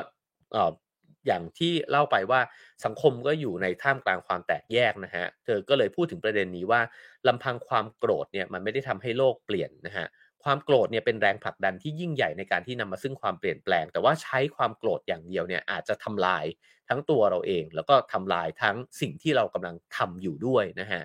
[1.27, 2.41] อย่างที่เล่าไปว่า
[2.85, 6.81] สังคมก็อยู่ในท่ามกลางความแตกแยกนะฮะ เธอก็เลยพูดถึงประเด็นนี้ว่า
[7.29, 10.07] ลำพังความโกรธเนี่ยมันไม่ได้ทำให้โลกเปลี่ยนนะฮะ
[10.45, 16.45] ความโกรธเนี่ยเป็นแรงผลักดันที่ยิ่งใหญ่ในการที่นำมาซึ่งความเปลี่ยนแปลง แต่ว่าใช้ความโกรธอย่างเดียวเนี่ยอาจจะทำลาย
[16.89, 21.03] ทั้งตัวเราเอง แล้วก็ทำลายทั้งสิ่งที่เรากำลังทำอยู่ด้วยนะฮะ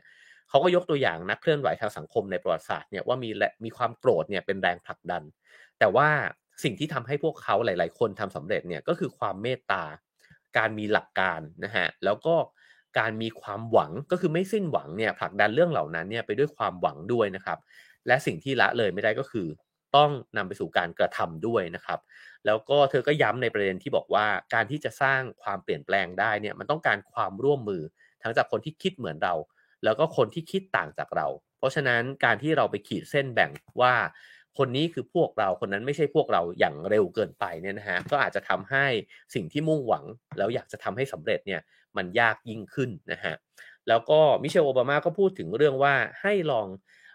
[0.52, 5.24] เขาก็ยกตัวอย่างนักเคลื่อนไหวทางสังคมในประวัติศาสตร์เนี่ยว่ามีและมีความโกรธเนี่ยเป็นแรงผลักดัน
[5.80, 6.10] แต่ว่า
[6.64, 9.84] สิ่งที่ทำให้พวกเขาหลาย ๆ คนทำสำเร็จเนี่ยก็คือความเมตตา
[10.58, 12.36] การมีหลักการนะฮะแล้วก็
[13.00, 17.60] การมีความหวังก็คือไม่สิ้นหวังเนี่ยผลักดันเรื่องเหล่านั้นเนี่ยไปด้วยความหวังด้วยนะครับ
[18.08, 19.48] และสิ่งที่ละเลยไม่ได้ก็คือ
[19.96, 22.00] ต้องนำไปสู่การกระทำด้วยนะครับ
[22.46, 27.82] แล้วก็เธอก็ย้ำในประเด็นที่บอกว่าการที่จะสร้างความเปลี่ยนแปลงได้เนี่ยมันต้องการความร่วมมือ
[28.24, 29.34] ทั้งจากคนที่คิดเหมือนเรา
[29.84, 31.28] แล้วก็คนที่คิดต่างจากเรา
[31.58, 33.52] เพราะฉะนั้นการที่เราไปขีดเส้นแบ่ง
[33.82, 33.94] ว่า
[34.58, 38.86] คนนี้คือพวกเราคนนั้นไม่ใช่พวกเราอย่างเร็วเกินไปเนี่ยนะฮะก็อาจจะทำให้
[39.34, 40.06] สิ่งที่มุ่งหวัง
[40.38, 41.62] แล้วอยากจะทำให้สำเร็จเนี่ย
[41.98, 43.34] มันยากยิ่งขึ้นนะฮะ
[43.88, 46.68] แล้วก็มิเชลโอบามาก็พูดถึงเรื่องว่าให้ลอง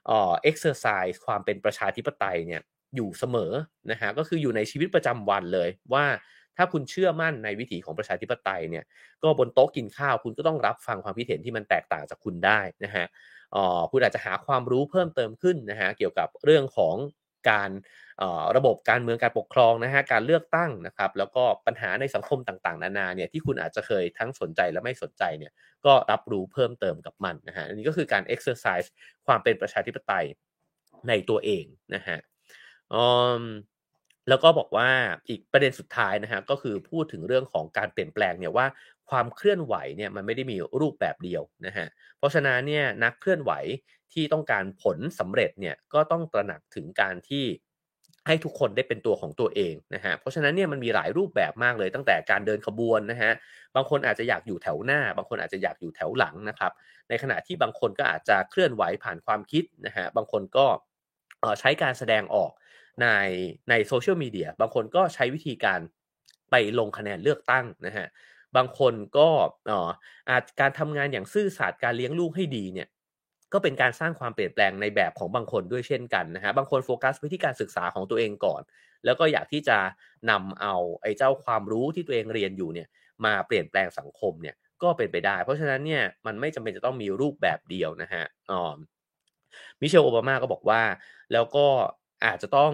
[0.06, 2.62] เอ่อ exercise ความเป็นประชาธิปไตยเนี่ย
[2.96, 3.52] อยู่เสมอ
[3.90, 6.04] นะฮะก็คืออยู่ในชีวิตประจำวันเลยว่า
[6.56, 8.84] ถ้าคุณเชื่อมั่นในวิถีของประชาธิปไตยเนี่ย
[9.22, 13.06] ก็บนโต๊ะกินข้าวคุณก็ต้องรับฟังความคิดเห็นที่มันแตกต่างจากคุณได้นะฮะ
[13.54, 16.96] อ๋อคุณอาจจะหาความรู้เพิ่มเติมขึ้นนะฮะเกี่ยวกับเรื่องของ
[17.50, 17.70] การ
[18.56, 25.52] ระบบการเมืองการปกครองนะฮะการเลือกตั้งนะครับ แล้วก็ปัญหาในสังคมต่างๆ นานาเนี่ยที่คุณอาจจะเคยทั้งสนใจและไม่สนใจเนี่ย
[25.86, 28.88] ก็รับรู้เพิ่มเติมกับมันนะฮะอันนี้ก็คือการ exercise
[29.26, 30.26] ความเป็นประชาธิปไตย
[31.08, 32.18] ในตัวเองนะฮะ
[34.28, 34.88] แล้วก็บอกว่า
[35.28, 38.66] อีกประเด็นสุดท้ายนะฮะก็คือพูดถึงเรื่องของการเปลี่ยนแปลงเนี่ยว่า
[39.10, 41.86] ความเคลื่อนไหวเนี่ยมันไม่ได้มีรูปแบบเดียวนะฮะ
[42.18, 43.52] เพราะฉะนั้นเนี่ยนักเคลื่อนไหว
[44.12, 47.44] ที่ต้องการผลสำเร็จเนี่ยก็ต้องตระหนักถึงการที่
[48.26, 53.32] ให้ทุกคนได้เป็นตัวของตัวเองนะฮะเพราะฉะนั้นเนี่ยมันมีหลายรูปแบบมากเลยตั้งแต่การเดินขบวนนะฮะ
[53.74, 56.72] บางคนอาจจะอยากอยู่แถวหน้า บางคนอาจจะอยากอยู่แถวหลังนะครับ
[57.08, 60.66] ในขณะที่บางคนก็อาจจะเคลื่อนไหวผ่านความคิดนะฮะบางคนก็
[61.60, 62.50] ใช้การแสดงออก
[63.02, 63.06] ใน
[63.70, 65.80] ในโซเชียลมีเดียบางคนก็ใช้วิธีการ
[66.50, 68.06] ไปลงคะแนนเลือกตั้งนะฮะ
[68.56, 69.28] บางคนก็
[70.28, 72.88] อาจการทำงานอย่างซื่อสัตย์การเลี้ยงลูกให้ดีเนี่ย
[73.52, 78.62] ก็เป็นการสร้างความเปลี่ยนแปลงในแบบของบางคนด้วยเช่นกันนะฮะบางคนโฟกัสไปที่การศึกษาของตัวเองก่อน
[79.04, 79.78] แล้วก็อยากที่จะ
[80.30, 82.88] นำเอาไอ้เจ้าความรู้ที่ตัวเองเรียนอยู่เนี่ย
[83.24, 88.76] มาเปลี่ยนแปลงสังคมเนี่ยก็เป็นไปได้ เพราะฉะนั้นเนี่ยมันไม่จำเป็นจะต้องมีรูปแบบเดียวนะฮะอ๋อ
[89.80, 90.82] มิเชลโอบามาก็บอกว่า
[91.32, 91.66] แล้วก็
[92.24, 92.72] อาจจะต้อง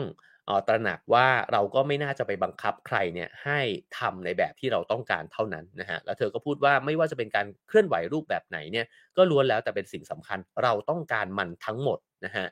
[0.68, 3.60] ตระหนักว่าเราก็ไม่น่าจะไปบังคับใครเนี่ยให้
[3.98, 8.86] ทำในแบบที่เราต้องการเท่านั้นนะฮะแล้วเธอก็พูดว่าไม่ว่าจะเป็นการเคลื่อนไหวรูปแบบไหนเนี่ย
[9.16, 12.46] ก็ล้วนแล้วแต่เป็นสิ่งสำคัญเราต้องการมันทั้งหมดนะฮะ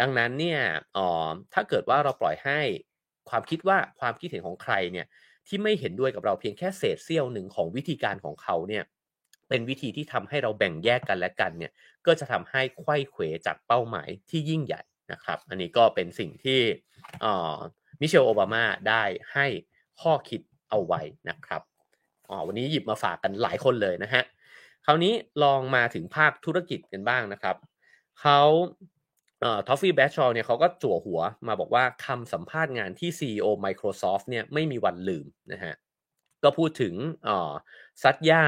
[0.00, 0.60] ดังนั้นเนี่ย
[0.96, 2.60] อ๋อถ้าเกิดว่าเราปล่อยให้
[3.30, 5.06] ความคิดว่าความคิดเห็นของใครเนี่ย
[5.48, 8.84] ที่ไม่เห็นด้วยกับเราเพียงแค่เศษเสี้ยวหนึ่งของวิธีการของเขาเนี่ย
[9.48, 11.72] เป็นวิธีที่ทำให้เราแบ่งแยกกันและกันเนี่ย
[12.06, 14.82] ก็จะทำให้ไข้เขวจากเป้าหมายที่ยิ่งใหญ่
[15.12, 16.60] นะครับ อันนี้ก็เป็นสิ่งที่
[18.00, 19.46] มิเชลโอบามาได้ให้
[20.00, 20.40] ข้อคิด
[20.70, 21.62] เอาไว้นะครับ
[22.28, 24.22] อ๋อวันนี้หยิบมาฝากกันหลายคนเลยนะฮะ
[24.86, 27.56] คราวนี้ลองมาถึงภาคธุรกิจกันบ้างนะครับ
[28.20, 28.40] เขา
[29.66, 35.74] ทอฟฟี่แบชชอลเนี่ยเขาก็จั่วหัวมาบอกว่าคำสัมภาษณ์งานที่ CEO Microsoft เนี่ยไม่มีวันลืมนะฮะ
[36.44, 36.94] ก็พูดถึง
[38.02, 38.42] ซัตยา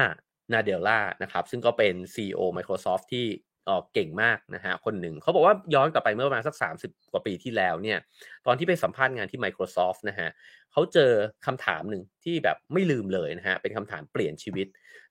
[0.53, 3.25] นาเดลล่านะครับซึ่งก็เป็น CEO Microsoft ที่
[3.93, 7.97] เก่งมากนะฮะคนหนึ่งเขาบอกว่าย้อนกลับไปเมื่อประมาณสัก 30 กว่าปีที่แล้วเนี่ย
[8.45, 10.29] ตอนที่ไปสัมภาษณ์งานที่ Microsoft นะฮะ
[10.71, 11.11] เขาเจอ
[11.45, 14.67] คำถามหนึ่งที่แบบไม่ลืมเลยนะฮะเป็นคำถามเปลี่ยนชีวิต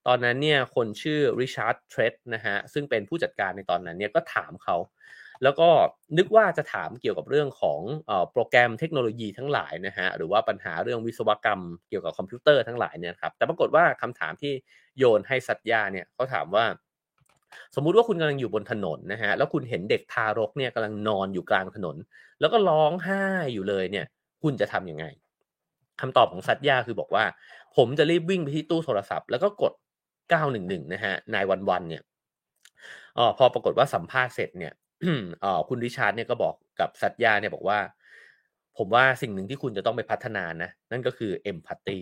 [0.07, 4.77] ตอนนั้นเนี่ยคนชื่อริชาร์ดเทรดนะฮะซึ่งเป็นผู้จัดการในตอนนั้นเนี่ยก็ถามเขา
[5.43, 5.69] แล้วก็
[6.19, 7.81] นึกว่าจะถามเกี่ยวกับเรื่องของ
[8.33, 14.53] โปรแกรมเทคโนโลยีทั้งหลายนะฮะหรือว่าปัญหาเรื่องวิศวกรรมเกี่ยวกับคอมพิวเตอร์ทั้งหลายเนี่ยครับแต่ปรากฏว่าคำถามที่
[14.99, 16.65] โยนให้สัตยาเนี่ยเขาถามว่า
[17.75, 21.97] สมมุติว่าคุณกำลังอยู่บนถนนนะฮะแล้วคุณเห็นเด็กทารกเนี่ยกำลังนอนอยู่กลางถนน
[22.41, 23.25] แล้วก็ร้องไห้
[23.55, 24.07] อยู่เลยเนี่ย
[24.43, 25.05] คุณจะทํำยังไง
[26.01, 27.25] คำตอบของสัตยาคือบอกว่า
[27.77, 29.73] ผมจะรีบวิ่งไปที่ตู้โทรศัพท์แล้วก็กด
[30.33, 32.03] 911 นะฮะนายวันวันเนี่ย
[33.19, 34.73] ออพอปรากฏว่าสัมภาษณ์เสร็จเนี่ย
[35.45, 37.79] ออคุณริชาร์ดเนี่ยก็บอกกับสัตยาเนี่ยบอกว่า
[38.79, 41.99] ผมว่าสิ่งหนึ่งที่คุณจะต้องไปพัฒนานะ นั่นก็คือเอมพัตตี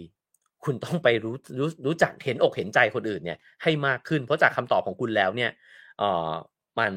[0.64, 5.50] คุณต้องไปรู้รู้รู้จักเห็นอกเห็นใจคนอื่นเนี่ยให้มากขึ้น เพราะจากคำตอบของคุณแล้วเนี่ย
[5.98, 6.30] เออ
[6.78, 6.92] มัน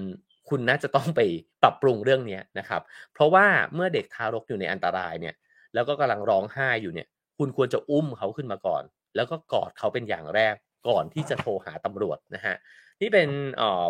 [0.49, 1.21] คุณน่าจะต้องไป
[1.63, 2.81] ปรับปรุงเรื่องนี้นะครับ
[3.13, 5.35] เพราะว่าเมื่อเด็กทารกอยู่ในอันตรายเนี่ย
[5.73, 7.07] แล้วก็กำลังร้องไห้อยู่เนี่ย
[7.37, 8.83] คุณควรจะอุ้มเขาขึ้นมาก่อน
[9.15, 10.55] แล้วก็กอดเขาเป็นอย่างแรก
[10.87, 12.55] ก่อนที่จะโทรหาตำรวจนะฮะ
[13.01, 13.29] นี่เป็น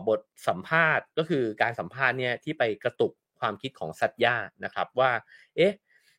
[0.08, 5.12] บทสัมภาษณ์ก็คือการสัมภาษณ์เนี่ยที่ไปกระตุกความคิดของสัตยานะครับว่า
[5.56, 5.74] เอ๊ะ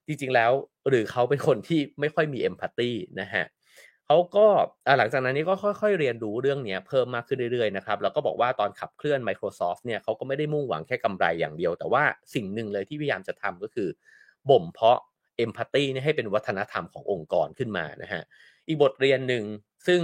[0.07, 0.53] จริงๆแล้ว
[0.89, 2.91] หรือเขาเป็นคนที่ไม่ค่อยมีเอมพัตตี
[3.21, 3.45] นะฮะ
[4.07, 4.47] เขาก็
[4.99, 12.03] หลังจากนั้นนี่ก็ค่อยๆเรียนรู้เรื่องนี้เพิ่มมากขึ้นเรื่อยๆนะครับแล้วก็บอกว่าตอนขับเคลื่อน Microsoft เนี่ยเขาก็ไม่ได้มุ่งหวังแค่กำไรอย่างเดียว แต่ว่า
[12.35, 13.89] สิ่งหนึ่งเลยที่พยายามจะทำก็คือ
[14.51, 14.99] บ่มเพาะ
[15.37, 18.23] เอมพัตตีให้เป็นวัฒนธรรมขององค์กรขึ้นมานะฮะ
[18.69, 19.45] อีกบทเรียนหนึ่ง
[19.87, 20.01] ซึ่ง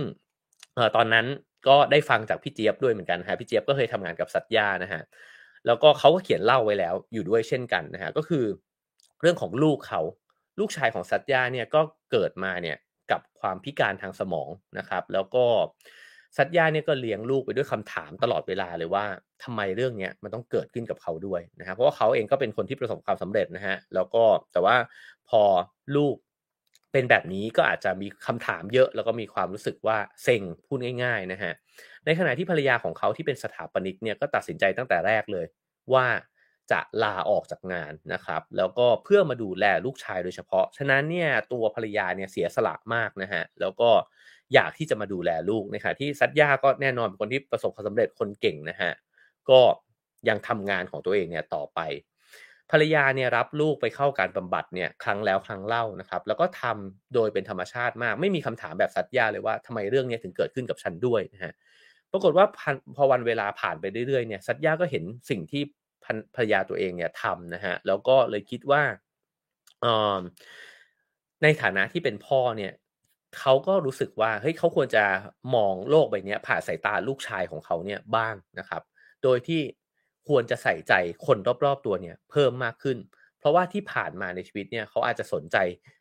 [0.96, 1.26] ตอนนั้น
[1.68, 5.03] ก็ได้ฟังจากพี่เจี๊ยบด้วยเหมือนกันฮะพี่เจี๊ยบก็เคยทำงานกับสัตยานะฮะ
[5.66, 8.44] แล้วก็เขาก็เขียนเล่าไว้แล้วอยู่ด้วยเช่นกันนะฮะก็คือ
[9.23, 10.01] เรื่องของลูกเขา
[10.59, 11.81] ลูกชายของสัตยาเนี่ยก็
[12.12, 12.77] เกิดมาเนี่ย
[13.11, 14.49] กับความพิการทางสมอง
[14.79, 15.45] นะครับ แล้วก็
[16.37, 19.05] สัตยาเนี่ยก็เลี้ยงลูกไปด้วยคำถามตลอดเวลาเลยว่า
[19.43, 24.77] ทำไมเรื่องเนี้ยมันต้องเกิดขึ้นกับเขาด้วยนะฮะเพราะว่าเขาเองก็เป็นคนที่ประสบความสำเร็จนะฮะแล้วก็แต่ว่า
[25.29, 25.43] พอ
[25.97, 26.14] ลูก
[26.93, 31.53] เป็นแบบนี้ก็อาจจะมีคำถามเยอะ แล้วก็มีความรู้สึกว่าเซ็งพูดง่าย ๆนะฮะ
[32.07, 35.47] ในขณะที่ภรรยาของเขาที่เป็นสถาปนิกเนี่ยก็ตัดสินใจตั้งแต่แรกเลย
[35.93, 36.07] ว่า
[36.73, 43.91] จะลาออกจากงานนะครับ แล้วก็เพื่อมาดูแลลูกชายโดยเฉพาะ ฉะนั้นเนี่ยตัวภรรยาเนี่ยเสียสละมากนะฮะ แล้วก็
[44.55, 48.93] อยากที่จะมาดูแลลูกนะคะที่ซัดยาก็แน่นอนเป็นคนที่ประสบความสำเร็จคนเก่งนะฮะ
[49.51, 49.61] ก็
[50.29, 51.81] ยังทำงานของตัวเองเนี่ยต่อไป
[52.70, 61.53] ภรรยาเนี่ยรับลูกไปเข้าการบำบัดเนี่ยครั้งแล้วครั้งเล่านะครับ แล้วก็ทำโดยเป็นธรรมชาติมาก ไม่มีคำถามแบบสัตยาเลยว่าทำไมเรื่องนี้ถึงเกิดขึ้นกับฉันด้วยนะฮะ
[62.12, 62.47] ปรากฏว่า
[62.97, 65.62] พอวันเวลาผ่านไปเรื่อยๆเนี่ยสัตยาก็เห็นสิ่งที่
[66.34, 68.82] ภรรยาตัวเองเนี่ยทำนะฮะแล้วก็เลยคิดว่า
[71.42, 72.72] ในฐานะที่เป็นพ่อเนี่ย
[73.38, 75.05] เขาก็รู้สึกว่าเฮ้ยเขาควรจะ
[75.55, 78.82] มองโลกใบนี้ผ่านสายตาลูกชายของเขาเนี่ยบ้างนะครับ
[79.22, 79.61] โดยที่
[80.28, 80.92] ควรจะใส่ใจ
[81.26, 82.98] คนรอบๆตัวเนี่ยเพิ่มมากขึ้น
[83.38, 85.57] เพราะว่าที่ผ่านมาในชีวิตเนี่ยเขาอาจจะสนใจ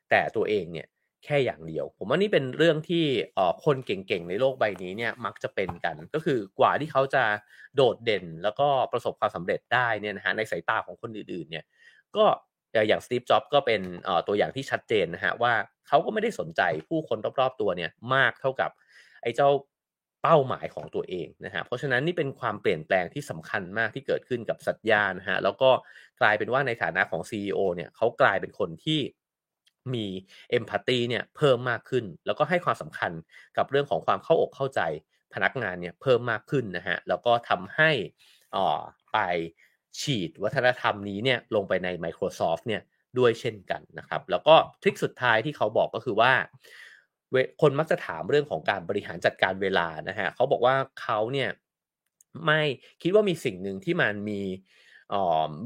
[0.09, 0.87] แต่ตัวเองเนี่ย
[1.25, 3.05] แค่อย่างเดียว ผมว่านี่เป็นเรื่องที่
[3.65, 7.23] คนเก่งๆในโลกใบนี้เนี่ยมักจะเป็นกัน ก็คือกว่าที่เขาจะ
[7.75, 11.65] โดดเด่นแล้วก็ประสบความสำเร็จได้เนี่ยนะฮะในสายตาของคนอื่นๆเนี่ย
[12.15, 12.25] ก็
[12.87, 13.81] อย่างสตีฟจ็อบก็เป็น
[14.27, 15.53] ตัวอย่างที่ชัดเจนนะฮะว่า
[15.87, 18.71] เขาก็ไม่ได้สนใจผู้คนรอบๆตัวเนี่ยมากเท่ากับ
[19.23, 19.49] ไอ้เจ้า
[20.23, 25.69] เป้าหมายของตัวเองนะฮะเพราะฉะนั้นนี่เป็นความเปลี่ยนแปลงที่สำคัญมากที่เกิดขึ้นกับสัญญานะฮะแล้วก็
[26.21, 28.99] กลายเป็นว่าในฐานะของ CEO เนี่ยเขากลายเป็นคนที่
[29.93, 30.05] มี
[30.51, 33.11] เอมพัตตีเนี่ยเพิ่มมากขึ้น แล้วก็ให้ความสำคัญ
[33.57, 34.81] กับเรื่องของความเข้าอกเข้าใจ
[35.33, 37.91] พนักงานเนี่ยเพิ่มมากขึ้นนะฮะแล้วก็ทำให้
[38.55, 38.81] อ่อ
[39.13, 39.19] ไป
[39.99, 42.81] ฉีดวัฒนธรรมนี้เนี่ยลงไปใน Microsoft เนี่ย
[43.19, 46.33] ด้วยเช่นกันนะครับแล้วก็ทริคสุดท้ายที่เขาบอกก็คือว่า
[47.61, 51.49] คนมักจะถามเรื่องของการบริหารจัดการเวลานะฮะเขาบอกว่าเขาเนี่ย
[52.45, 52.61] ไม่
[53.01, 54.41] คิดว่ามีสิ่งหนึ่งที่มันมี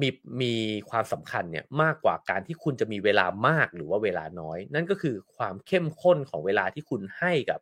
[0.01, 0.09] มี
[0.41, 0.53] มี
[0.89, 7.59] ความสำคัญเนี่ยมากกว่าการที่คุณจะมีเวลามากหรือว่าเวลาน้อย นั่นก็คือความเข้มข้นของเวลาที่คุณให้กับ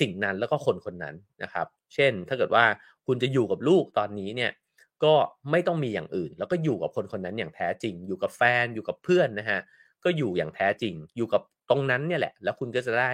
[0.00, 2.64] สิ่งนั้นแล้วก็คนคนนั้นนะครับ เช่น ถ้าเกิดว่า
[3.06, 4.52] คุณจะอยู่กับลูกตอนนี้เนี่ย
[5.04, 5.14] ก็
[5.50, 9.60] ไม่ต้องมีอย่างอื่น แล้วก็อยู่กับคนคนนั้นอย่างแท้จริง อยู่กับแฟนอยู่กับเพื่อนนะฮะ
[10.04, 13.10] ก็อยู่อย่างแท้จริง อยู่กับตรงนั้นเนี่ยแหละ แล้วคุณก็จะได้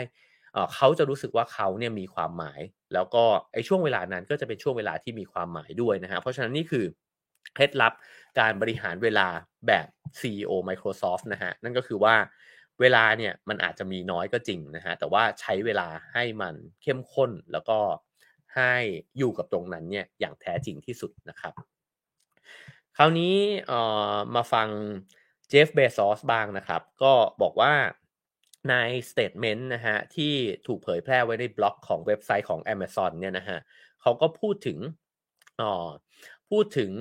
[0.75, 2.61] เขาจะรู้สึกว่าเขาเนี่ยมีความหมาย
[2.95, 6.85] แล้วก็ไอ้ช่วงเวลานั้นก็จะเป็นช่วงเวลาที่มีความหมายด้วยนะฮะเพราะฉะนั้นนี่คือ
[7.55, 7.93] เคล็ดลับ
[8.39, 9.29] การบริหารเวลา
[9.67, 9.87] แบบ
[10.21, 12.15] CEO Microsoft นะฮะนั่นก็คือว่า
[12.81, 17.79] เวลาเนี่ยมันอาจจะมีน้อยก็จริงนะฮะแต่ว่าใช้เวลาให้มันเข้มข้นแล้วก็
[18.57, 18.75] ให้
[19.19, 21.55] อยู่กับตรงนั้นเนี่ยอย่างแท้จริงที่สุดนะครับ
[22.97, 23.37] คราวนี้
[24.35, 24.69] มาฟัง
[25.49, 27.13] เจฟเบซอสบ้างนะครับ ก็
[27.43, 27.75] บอกว่า
[28.71, 28.75] ใน
[29.11, 30.33] statement นะฮะที่
[30.67, 33.59] ถูกเผยแพร่ไว้ในบล็อกของเว็บไซต์ของ Amazon เนี่ยนะฮะ
[34.01, 34.79] เขาก็พูดถึง
[35.61, 35.89] อ๋อ
[36.53, 36.93] พูดถึง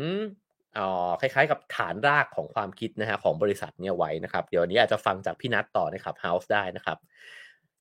[0.80, 6.98] อ๋อคล้ายๆ กับฐานรากของความคิดนะฮะของบริษัทเนี่ยไว้นะครับ เดี๋ยวนี้อาจจะฟังจากพี่นัทต่อในขับเฮาส์ได้นะครับ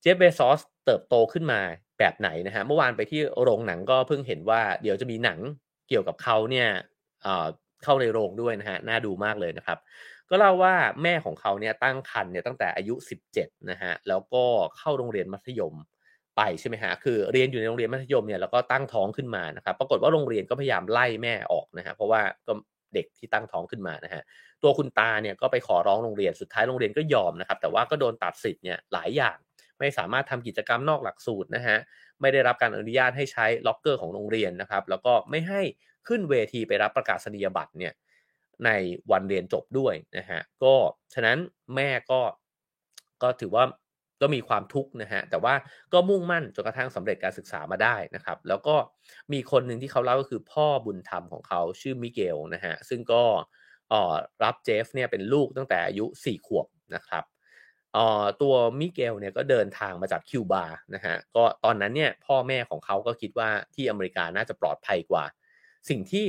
[0.01, 1.59] เจฟเบซอสเติบโตขึ้นมา
[1.99, 5.39] แบบไหนนะฮะเมื่อวานไปที่โรงหนังก็เพิ่งเห็นว่าเดี๋ยวจะมีหนัง
[5.89, 6.67] เกี่ยวกับเขาเนี่ย
[7.83, 9.79] เข้าในโรงด้วยนะฮะน่าดูมากเลยนะครับ
[10.29, 12.95] ก็เล่าว่าแม่ของเขาเนี่ยตั้งครรภ์เนี่ยตั้งแต่อายุ
[13.33, 14.43] 17นะฮะแล้วก็
[14.77, 15.75] เข้าโรงเรียนมัธยม
[16.41, 22.53] ไปใช่ไหมฮะคือเรียนอยู่ในโรงเรียนมัธยมเนี่ยแล้วก็ตั้งท้องขึ้นมานะครับปรากฏว่าโรงเรียนก็พยายามไล่แม่ออกนะฮะเพราะว่าก็
[22.93, 24.21] เด็กที่ตั้งท้องขึ้นมานะฮะ
[24.63, 29.37] ตัวคุณตาเนี่ยก็ไปขอร้องโรงเรียนสุดท้ายโรงเรียนก็ยอมนะครับแต่ว่าก็โดนตัดสิทธิ์เนี่ยหลายอย่าง
[29.79, 31.77] ไม่สามารถทำกิจกรรมนอกหลักสูตรนะฮะ
[32.21, 35.61] ไม่ได้รับการอนุญาตให้ใช้ล็อกเกอร์ของโรงเรียนนะครับแล้วก็ไม่ให้
[36.07, 37.93] ขึ้นเวทีไปรับประกาศนียบัตรเนี่ย
[38.65, 38.69] ใน
[39.11, 40.75] วันเรียนจบด้วยนะฮะก็
[41.13, 41.37] ฉะนั้น
[41.75, 42.21] แม่ก็
[43.23, 43.63] ก็ถือว่า
[44.21, 45.53] ก็มีความทุกข์นะฮะแต่ว่า
[45.93, 48.75] ก็มุ่งมั่นจนกระทั่งสำเร็จการศึกษามาได้นะครับ แล้วก็
[49.33, 53.23] มีคนหนึ่งที่เขาเล่าก็คือพ่อบุญธรรมของเขาชื่อมิเกลนะฮะซึ่งก็
[54.43, 57.23] รับเจฟเนี่ยเป็นลูกตั้งแต่อายุ 4 ขวบนะครับ
[58.41, 60.65] ตัวมิเกลเนี่ยก็เดินทางมาจากคิวบา
[60.95, 65.25] นะฮะก็ตอนนั้นเนี่ยพ่อแม่ของเขาก็คิดว่าที่อเมริกาน่าจะปลอดภัยกว่า
[65.89, 66.27] สิ่งที่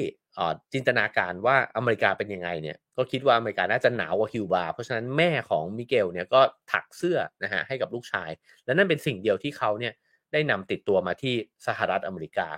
[0.72, 6.40] จินตนาการว่าอเมริกาเป็นยังไงเนี่ยก็คิดว่าอเมริกาน่าจะหนาวกว่าคิวบา เพราะฉะนั้นแม่ของมิเกลเนี่ยก็
[6.72, 8.30] ถักเสื้อนะฮะให้กับลูกชาย
[8.64, 9.92] และนั่นเป็นสิ่งเดียวที่เขาเนี่ย
[10.32, 11.34] ได้นำติดตัวมาที่
[11.66, 12.48] สหรัฐอเมริกา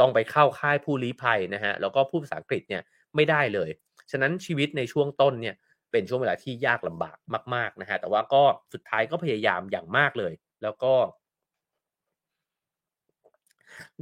[0.00, 2.82] ต้องไปเข้าค่ายผู้ลี้ภัยนะฮะแล้วก็พูดภาษาอังกฤษเนี่ย
[3.14, 3.70] ไม่ได้เลย
[4.10, 5.56] ฉะนั้นชีวิตในช่วงต้นเนี่ย
[5.92, 7.16] เป็นช่วงเวลาที่ยากลำบาก
[7.54, 10.32] มากๆนะฮะแต่ว่าก็สุดท้ายก็พยายามอย่างมากเลย
[10.62, 10.92] แล้วก็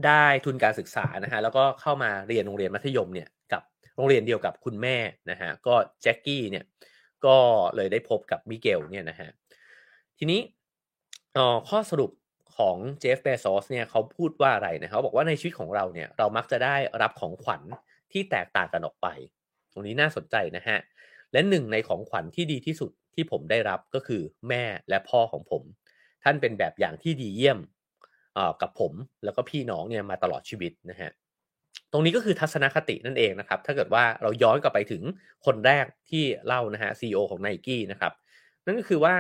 [0.07, 3.63] ได้ทุนการศึกษานะฮะแล้วก็เข้ามาเรียนโรงเรียนมัธยมเนี่ยกับ
[3.97, 4.97] โรงเรียนเดียวกับคุณแม่
[5.31, 6.65] นะฮะก็แจ็คกี้เนี่ย
[7.27, 7.37] ก็
[7.77, 9.29] เลยได้พบกับมิเกลเนี่ยนะฮะ
[10.19, 10.41] ทีนี้
[11.69, 12.11] ข้อสรุป
[12.57, 17.63] ของเจฟเบซอสเนี่ยเขาพูดว่าอะไรนะเขาบอกว่าในชีวิตของเราเนี่ยเรามักจะได้รับของขวัญ
[18.13, 19.07] ที่แตกต่างกันออกไป
[19.73, 20.79] ตรงนี้น่าสนใจนะฮะ
[21.33, 25.63] และหนึ่งในของขวัญที่ดีที่สุดที่ผมได้รับก็คือแม่และพ่อของผม
[26.25, 27.59] ท่านเป็นแบบอย่างที่ดีเยี่ยม
[28.63, 28.93] กับผม
[29.25, 31.11] แล้วก็พี่น้องเนี่ยมาตลอดชีวิตนะฮะ
[31.93, 35.03] ตรงนี้ก็คือทัศนคตินั่นเองนะครับ ถ้าเกิดว่าเราย้อนกลับไปถึง
[35.47, 38.13] คนแรกที่เล่านะฮะซีอของ n i กี้นะครับ
[38.65, 39.15] นั่นก็คือว่า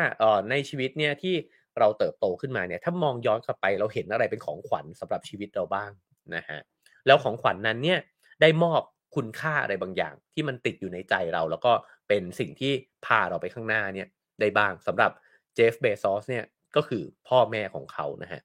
[0.50, 1.34] ในชีวิตเนี่ยที่
[1.78, 5.90] เราเติบโตขึ้นมาเนี่ยถ้ามองย้อนกลับไปเราเห็นอะไรเป็นของขวัญสำหรับชีวิตเราบ้าง
[6.36, 6.58] นะฮะ
[7.06, 7.98] แล้วของขวัญนนั้นเนี่ย
[8.40, 8.82] ได้มอบ
[9.16, 11.72] คุณค่าอะไรบางอย่าง ที่มันติดอยู่ในใจเรา แล้วก็
[12.08, 12.72] เป็นสิ่งที่
[13.06, 14.08] พาเราไปข้างหน้าเนี่ย
[14.40, 15.10] ได้บ้างสำหรับ
[15.54, 16.44] เจฟเบซอสเนี่ย
[16.76, 18.40] ก็คือพ่อแม่ของเขานะฮะ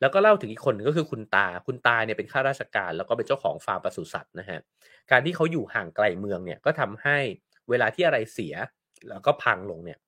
[0.00, 4.58] แล้วก็เล่าถึงอีกคนนึงก็คือคุณตา คุณตาเนี่ยเป็นข้าราชการ แล้วก็เป็นเจ้าของฟาร์มปศุสัตว์นะฮะ
[5.10, 7.18] การที่เขาอยู่ห่างไกลเมืองเนี่ยก็ทำให้
[7.70, 8.54] เวลาที่อะไรเสีย
[9.08, 9.98] แล้วก็พังลงเนี่ย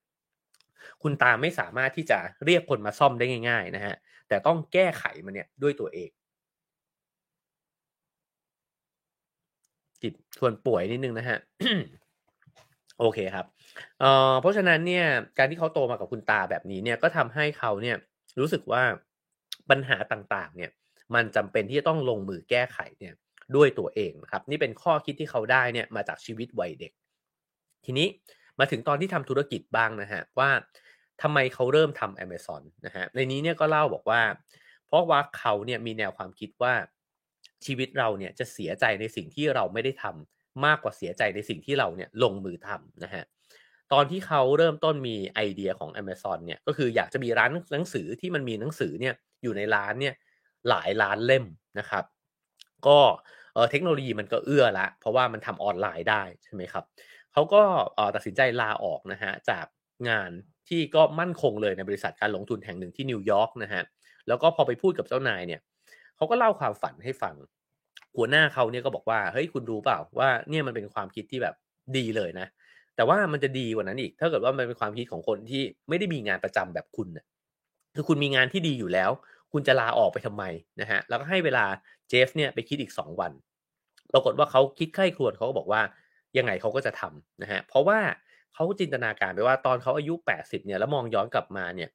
[1.03, 3.95] คุณตาไม่สามารถที่จะเรียกคนมาซ่อมได้ง่าย ๆ นะฮะ
[4.29, 6.11] แต่ต้องแก้ไขมันเนี่ยด้วยตัวเอง
[10.03, 11.39] จิตส่วนป่วยนิดนึงนะฮะ
[12.99, 13.47] โอเคครับ
[14.01, 15.07] เอ่อเพราะฉะนั้นเนี่ย
[15.39, 17.97] การที่เขาโตมากับคุณตาแบบนี้เนี่ยก็ทำให้เขาเนี่ย
[18.41, 18.83] รู้สึกว่า
[19.73, 20.71] ปัญหาต่างๆเนี่ย
[21.15, 23.15] มันจำเป็นที่จะต้องลงมือแก้ไขเนี่ย
[23.57, 26.93] ด้วยตัวเองนะครับนี่เป็นข้อคิดที่เขาได้เนี่ยมาจากชีวิตวัยเด็ก
[27.85, 28.07] ทีนี้
[28.59, 30.51] มาถึงตอนที่ทำธุรกิจบ้างนะฮะว่า
[31.23, 34.23] ทำไมเขาเริ่มทำ Amazon นะฮะในนี้เนี่ยก็เล่าบอกว่า
[34.87, 36.75] เพราะว่าเขาเนี่ยมีแนวความคิดว่า
[37.67, 43.25] ชีวิตเราเนี่ยจะเสียใจในสิ่งที่เราไม่ได้ทำมากกว่าเสียใจในสิ่งที่เราเนี่ยลงมือทำนะฮะ
[43.93, 50.15] ตอนที่เขาเริ่มต้นมีไอเดียของ Amazon เนี่ยก็คืออยากจะมีร้านหนังสือที่มันมีหนังสือเนี่ย อยู่ในร้านเนี่ย
[50.69, 51.45] หลายล้านเล่ม
[51.79, 52.05] นะครับ
[52.87, 52.99] ก็
[53.71, 56.85] เทคโนโลยีมันก็เอื้อละ เพราะว่ามันทำออนไลน์ได้ใช่ไหมครับ
[57.33, 57.63] เขาก็
[58.15, 59.67] ตัดสินใจลาออกนะฮะจาก
[60.09, 60.31] งาน
[60.69, 63.83] ที่ก็มั่นคงเลยในบริษัทการลงทุนแห่งหนึ่งที่นิวยอร์กนะฮะ
[64.29, 65.61] แล้วก็พอไปพูดกับเจ้านายเนี่ย
[66.17, 67.35] เขาก็เล่าความฝันให้ฟัง
[68.17, 71.55] หัวหน้าเขาเนี่ยก็บอกว่าเฮ้ยคุณรู้เปล่าว่าเนี่ยมันเป็นความคิดที่แบบ
[71.97, 72.47] ดีเลยนะ
[72.97, 77.25] แต่ว่ามันจะดีกว่านั้นอีก ถ้าเกิดว่ามันเป็นความคิดของคนที่ไม่ได้มีงานประจำแบบคุณนะ
[77.95, 79.11] คือคุณมีงานที่ดีอยู่แล้ว
[79.53, 80.45] คุณจะลาออกไปทำไม
[80.81, 81.65] นะฮะแล้วก็ให้เวลา
[82.09, 83.33] เจฟเนี่ยไปคิดอีก 2 วัน
[84.13, 85.83] ปรากฏว่าเขาคิดใคร่ครวญเขาก็บอกว่า
[86.39, 87.99] ยังไงเขาก็จะทำนะฮะเพราะว่า
[88.55, 91.91] เขาจินตนาการไปว่าตอนเขาอายุ 80เนี่ยแล้วมองย้อนกลับมาเนี่ย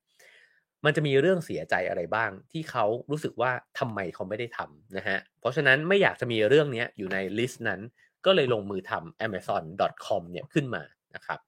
[0.86, 7.82] มันจะมีเรื่องเสียใจอะไรบ้าง ที่เขารู้สึกว่าทำไมเขาไม่ได้ทำนะฮะเพราะฉะนั้นไม่อยากจะมีเรื่องนี้อยู่ในลิสต์นั้น
[8.26, 10.84] ก็เลยลงมือทำ amazon.com เนี่ยขึ้นมา
[11.16, 11.40] นะครับ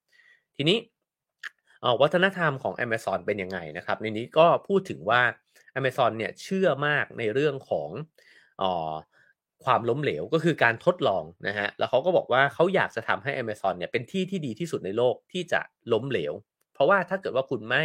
[0.57, 0.77] ทีนี้
[2.01, 5.21] วัฒนธรรมของ Amazon เป็นยังไงนะครับในนี้ก็พูดถึงว่า
[5.79, 7.89] Amazon เนี่ยเชื่อมากในเรื่องของ
[8.61, 8.63] อ
[9.65, 15.61] ความล้มเหลวก็คือการทดลองนะฮะแล้วเขาก็บอกว่าเขาอยากจะทำให้ Amazon เนี่ยเป็นที่ที่ดีที่สุดในโลกที่จะ
[15.93, 16.33] ล้มเหลว
[16.73, 17.83] เพราะว่าถ้าเกิดว่าคุณไม่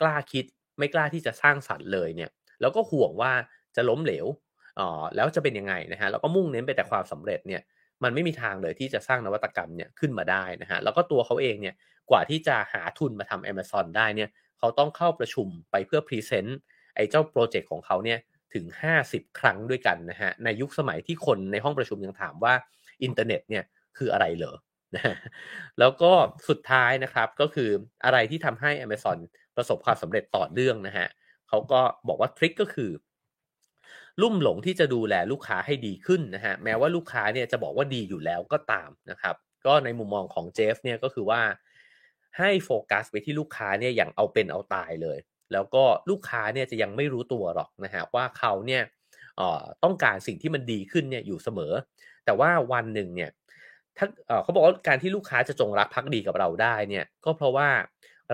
[0.00, 0.44] กล้าคิด
[0.78, 2.30] ไม่กล้าที่จะสร้างสรรค์เลยเนี่ย
[2.60, 3.32] แล้วก็ห่วงว่า
[3.76, 4.26] จะล้มเหลว
[4.78, 7.62] อ๋อแล้วจะเป็นยังไงนะฮะแล้วก็มุ่งเน้นไปแต่ความสำเร็จเนี่ย
[8.02, 11.74] มันไม่มีทางเลยที่จะสร้างนวัตกรรมเนี่ยขึ้นมาได้นะฮะแล้วก็ตัวเขาเองเนี่ย
[12.10, 16.58] กว่าที่จะหาทุนมาทำ Amazon ได้เนี่ยเขาต้องเข้าประชุมไปเพื่อ present
[16.98, 18.18] ไอ้เจ้า project ของเขาเนี่ย
[18.54, 18.64] ถึง
[19.02, 22.54] 50 ครั้งด้วยกันนะฮะในยุคสมัยที่คนในห้องประชุมยังถามว่า
[23.02, 23.64] อินเทอร์เน็ตเนี่ย
[23.98, 24.56] คืออะไรเหรอ
[25.78, 26.12] แล้วก็
[26.48, 27.70] สุดท้ายนะครับก็คือ
[28.04, 29.18] อะไรที่ทำให้ Amazon
[29.56, 31.08] ประสบความสำเร็จต่อเนื่องนะฮะ
[31.48, 32.90] เขาก็บอกว่า trick ก็คือ
[34.22, 39.36] ลุ่มหลงที่จะดูแลลูกค้าให้ดีขึ้นนะฮะแม้ว่าลูกค้าเนี่ยจะบอกว่าดีอยู่แล้วก็ตามนะครับ
[39.66, 41.40] ก็ในมุมมองของเจฟเนี่ยก็คือว่า
[42.38, 45.18] ให้โฟกัสไปที่ลูกค้าเนี่ยอย่างเอาเป็นเอาตายเลย
[45.52, 48.82] แล้วก็ลูกค้าเนี่ยจะยังไม่รู้ตัวหรอกนะฮะว่าเขาเนี่ย
[49.84, 51.72] ต้องการสิ่งที่มันดีขึ้นเนี่ยอยู่เสมอ
[52.24, 53.30] แต่ว่าวันหนึ่งเนี่ย
[53.96, 54.06] ถ้า
[54.42, 57.68] เขาบอกว่าการที่ลูกค้าจะจงรักภักดีกับเราได้เนี่ยก็เพราะว่า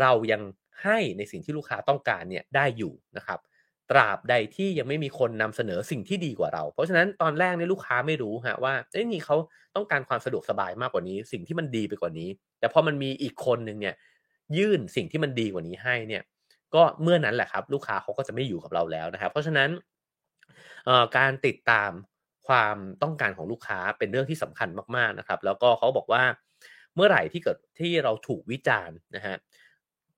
[0.01, 0.43] เรายัง
[0.85, 3.39] ให้ในสิ่งที่ลูกค้าต้องการเนี่ยได้อยู่นะครับ
[3.91, 9.37] ตราบใดที่ยังไม่มีคนนำเสนอสิ่งที่ดีกว่าเรา เพราะฉะนั้นตอนแรกเนี่ยลูกค้าไม่รู้ฮะว่าเอ้ยนี่เขา
[9.77, 12.29] ต้องการความสะดวกสบายมากกว่านี้ สิ่งที่มันดีไปกว่านี้
[12.61, 13.95] แต่พอมันมีอีกคนหนึ่งเนี่ย
[14.57, 16.23] ยื่นสิ่งที่มันดีกว่านี้ให้เนี่ย
[16.75, 19.71] ก็เมื่อนั้นแหละครับ ลูกค้าเขาก็จะไม่อยู่กับเราแล้วนะครับ เพราะฉะนั้น
[21.17, 21.91] การติดตาม
[22.49, 26.23] ความต้องการของลูกค้าเป็นเรื่องที่สำคัญมากๆนะครับ แล้วก็เขาบอกว่า
[26.95, 29.37] เมื่อไหร่ที่เกิดที่เราถูกวิจารณ์นะฮะ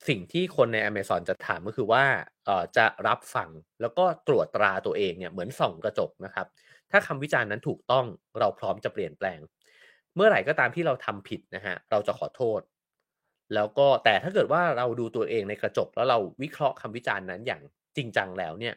[0.09, 2.05] สิ่งที่คนใน Amazon จะถามก็คือว่า
[2.77, 3.51] จะรับฟัง
[3.81, 6.47] แล้วก็ตรวจตราตัวเองเนี่ยเหมือนส่องกระจกนะครับ
[6.91, 8.07] ถ้าคำวิจารณ์นั้นถูกต้อง
[8.39, 9.41] เราพร้อมจะเปลี่ยนแปลง
[10.17, 12.61] เมื่อไหร่ก็ตามที่เราทำผิดนะฮะเราจะขอโทษ
[13.55, 17.63] แล้วก็แต่ถ้าเกิดว่าเราดูตัวเองในกระจก แล้วเราวิเคราะห์คำวิจารณ์นั้นอย่าง
[17.97, 18.75] จริงจังแล้วเนี่ย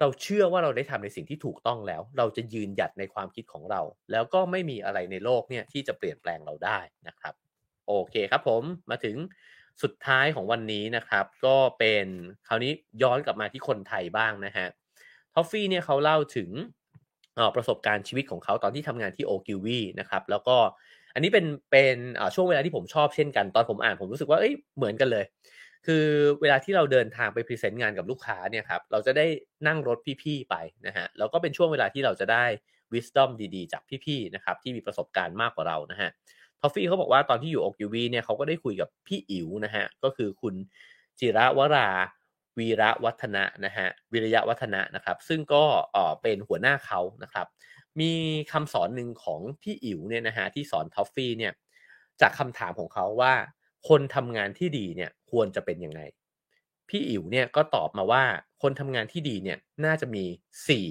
[0.00, 3.80] เราเชื่อว่าเราได้ทำในสิ่งที่ถูกต้องแล้ว เราจะยืนหยัดในความคิดของเรา
[4.12, 6.78] แล้วก็ไม่มีอะไรในโลกเนี่ยที่จะเปลี่ยนแปลงเราได้
[7.08, 7.34] นะครับ
[7.86, 9.16] โอเคครับผมมาถึง
[9.82, 12.06] สุดท้ายของวันนี้นะครับ ก็เป็น
[12.48, 12.72] คราวนี้
[13.02, 14.66] ย้อนกลับมาที่คนไทยบ้างนะฮะ
[15.34, 16.50] ทอฟฟี่เนี่ยเขาเล่าถึง
[17.56, 20.56] ประสบการณ์ชีวิตของเขาตอนที่ทำงานที่โอกิวีนะครับแล้วก็
[21.14, 21.96] อันนี้เป็นเป็น
[22.34, 25.24] ช่วงเวลาที่ผมชอบเช่นกันตอนผมอ่านผมรู้สึกว่าเอ้ยเหมือนกันเลย
[25.86, 26.04] คือ
[26.40, 29.26] เวลาที่เราเดินทางไป present งานกับลูกค้าเนี่ยครับเราจะได้
[29.66, 30.54] นั่งรถพี่ๆไป
[30.86, 32.44] นะฮะแล้วก็เป็นช่วงเวลาที่เราจะได้
[32.92, 36.10] wisdom ดีๆ จากพี่ๆนะครับที่มีประสบการณ์มากกว่าเรานะฮะ
[36.60, 40.54] ทอฟฟี่เขาบอกว่าตอนที่อยู่อกยูวีเนี่ยเขาก็ได้คุยกับพี่อิ๋วนะฮะก็คือคุณ
[41.20, 41.90] จิระวรา
[42.58, 47.46] วีระวัฒนะนะฮะวิริยะวัฒนะนะครับ ซึ่งก็เออเป็นหัวหน้าเขานะครับ
[48.00, 48.12] มี
[48.52, 51.52] คำสอนหนึ่งของพี่อิ๋วเนี่ยนะฮะที่สอนทอฟฟี่เนี่ย
[52.20, 53.34] จากคำถามของเขาว่า
[53.88, 56.00] คนทำงานที่ดีเนี่ยควรจะเป็นยังไง
[56.88, 58.22] พี่อิ๋วเนี่ยก็ตอบมาว่า
[58.62, 60.24] คนทำงานที่ดีเนี่ยน่าจะมี
[60.68, 60.86] 4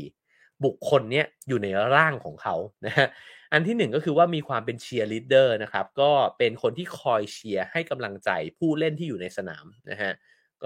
[0.66, 3.08] บุคคลเนี่ยอยู่ในร่างของเขานะฮะ
[3.54, 10.12] อันที่หนึ่งก็คือว่ามีความเป็นเชียร์ลีดเดอร์นะครับก็เป็นคนที่คอยเชียร์ให้กำลังใจผู้เล่นที่อยู่ในสนามนะฮะ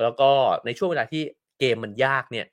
[0.04, 0.32] แล้วก็
[0.66, 1.24] ในช่วงเวลาที่
[1.60, 2.46] เกมมันยากเนี่ย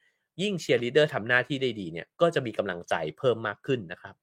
[0.43, 4.15] ยิ่งเชียร์ลีดเดอร์ทำหน้าที่ได้ดีเนี่ยก็จะมีกำลังใจเพิ่มมากขึ้นนะครับ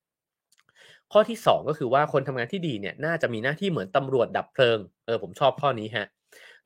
[1.11, 6.07] ข้อที่ 2 ก็คือว่าคนทำงานที่ดีเนี่ยน่าจะมีหน้าที่เหมือนตำรวจดับเพลิงเออผมชอบข้อนี้ฮะ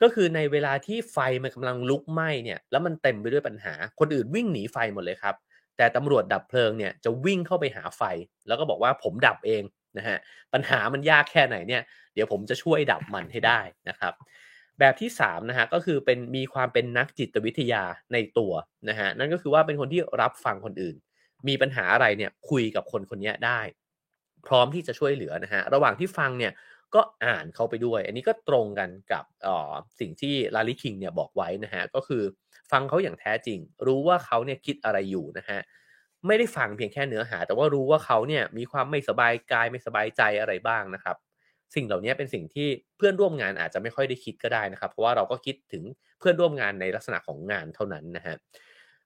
[0.01, 5.35] ก็คือในเวลาที่ไฟมันกำลังลุกไหม้เนี่ยแล้วมันเต็มไปด้วยปัญหา คนอื่นวิ่งหนีไฟหมดเลยครับ
[5.77, 8.01] แต่ตำรวจดับเพลิงเนี่ยจะวิ่งเข้าไปหาไฟ
[8.47, 9.63] แล้วก็บอกว่าผมดับเอง
[9.97, 10.17] นะฮะ
[10.53, 11.81] ปัญหามันยากแค่ไหนเนี่ย
[12.13, 14.13] เดี๋ยวผมจะช่วยดับมันให้ได้นะครับ
[14.79, 18.53] แบบที่3นะฮะก็คือเป็นมีความเป็นนักจิตวิทยาในตัว
[18.89, 20.95] นะฮะนั่นก็คือว่าเป็นคนที่รับฟังคนอื่น
[21.47, 23.59] มีปัญหาอะไรเนี่ยคุยกับคนคนนี้ได้
[24.47, 26.53] พร้อมที่จะช่วยเหลือนะฮะระหว่างที่ฟังเนี่ย
[26.95, 32.23] ก็อ่านเขาไปด้วย อันนี้ก็ตรงกันกับออสิ่งที่ลาลิคิงเนี่ยบอกไว้นะฮะก็คือ
[32.71, 35.59] ฟังเขาอย่างแท้จริง รู้ว่าเขาเนี่ยคิดอะไรอยู่นะฮะ
[36.27, 41.17] ไม่ได้ฟังเพียงแค่เนื้อหา แต่ว่ารู้ว่าเขาเนี่ยมีความไม่สบายกายไม่สบายใจอะไรบ้างนะครับ
[41.75, 45.83] สิ่งเหล่านี้เป็นสิ่งที่เพื่อนร่วมงานอาจจะไม่ค่อยได้คิดก็ได้นะครับ เพราะว่าเราก็คิดถึง
[46.19, 48.35] เพื่อนร่วมงานในลักษณะของงานเท่านั้นนะฮะ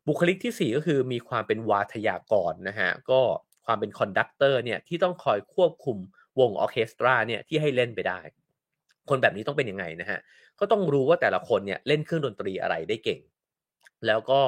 [0.07, 3.21] บุคลิกที่ 4 ก็คือมีความเป็นวาทยากรนะฮะก็
[3.65, 5.97] ความเป็น conductor เนี่ยที่ต้องคอยควบคุม
[6.39, 8.19] วงออเคสตราเนี่ยที่ให้เล่นไปได้
[9.09, 10.19] คนแบบนี้ต้องเป็นยังไงนะฮะ
[10.59, 13.21] ก็ต้องรู้ว่าแต่ละคนเนี่ยเล่นเครื่องดนตรีอะไรได้เก่ง
[14.07, 14.41] แล้วก็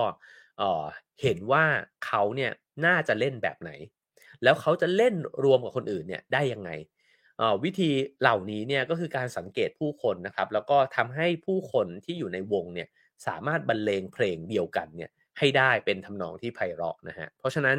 [1.22, 1.66] เห็นว่า
[2.06, 2.52] เขาเนี่ย
[2.86, 3.72] น่าจะเล่นแบบไหน
[4.44, 6.70] แล้วเขาจะเล่นรวมกับคนอื่นเนี่ยได้ยังไง
[7.64, 12.88] วิธีเหล่านี้เนี่ยก็คือการสังเกตผู้คนนะครับ แล้วก็ทำให้ผู้คนที่อยู่ในวงเนี่ย
[13.28, 15.10] สามารถบรรเลงเพลงเดียวกันเนี่ย
[15.40, 17.78] ให้ได้เป็นทำนองที่ไพเราะนะฮะเพราะฉะนั้น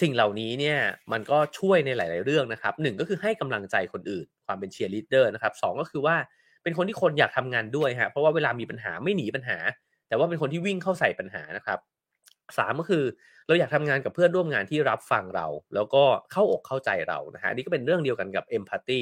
[0.00, 0.78] สิ่งเหล่านี้เนี่ย
[1.12, 6.16] มันก็ช่วยในหลาย ๆ เรื่องนะครับหนึ่งก็คือให้กำลังใจคนอื่น ความเป็นเชียร์ลีดเดอร์นะครับสองก็คือว่า
[6.62, 9.58] เป็นคนที่คนอยากทำงานด้วยฮะเพราะว่าเวลามีปัญหาไม่หนีปัญหา
[10.08, 11.78] แต่ว่าเป็นคนที่วิ่งเข้าใส่ปัญหานะครับ
[12.58, 13.04] สามก็คือ
[13.46, 19.00] เราอยากทำงานกับเพื่อนร่วมงานที่รับฟังเรา แล้วก็เข้าอกเข้าใจเรานะฮะนี่ก็เป็นเรื่องเดียวกันกับเอมพัตตี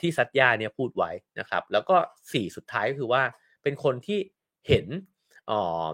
[0.00, 1.96] ที่ซัตยาเนี่ยพูดไว้นะครับ แล้วก็
[2.32, 3.22] 4สุดท้ายก็คือว่า
[3.62, 4.18] เป็นคนที่
[4.68, 4.86] เห็น
[5.46, 5.86] เอ่อ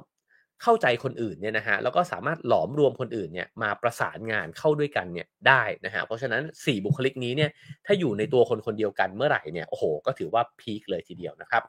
[0.63, 7.51] เข้าใจคนอื่นเนี่ยนะฮะแล้วก็สามารถหลอมรวมคนอื่นเนี่ยมาประสานงานเข้าด้วยกันเนี่ยได้นะฮะเพราะฉะนั้น 4 บุคลิกนี้เนี่ย
[7.87, 11.63] ถ้าอยู่ในตัวคนคนเดียวกันเมื่อไหร่เนี่ยโอ้โหก็ถือว่าพีคเลยทีเดียวนะครับ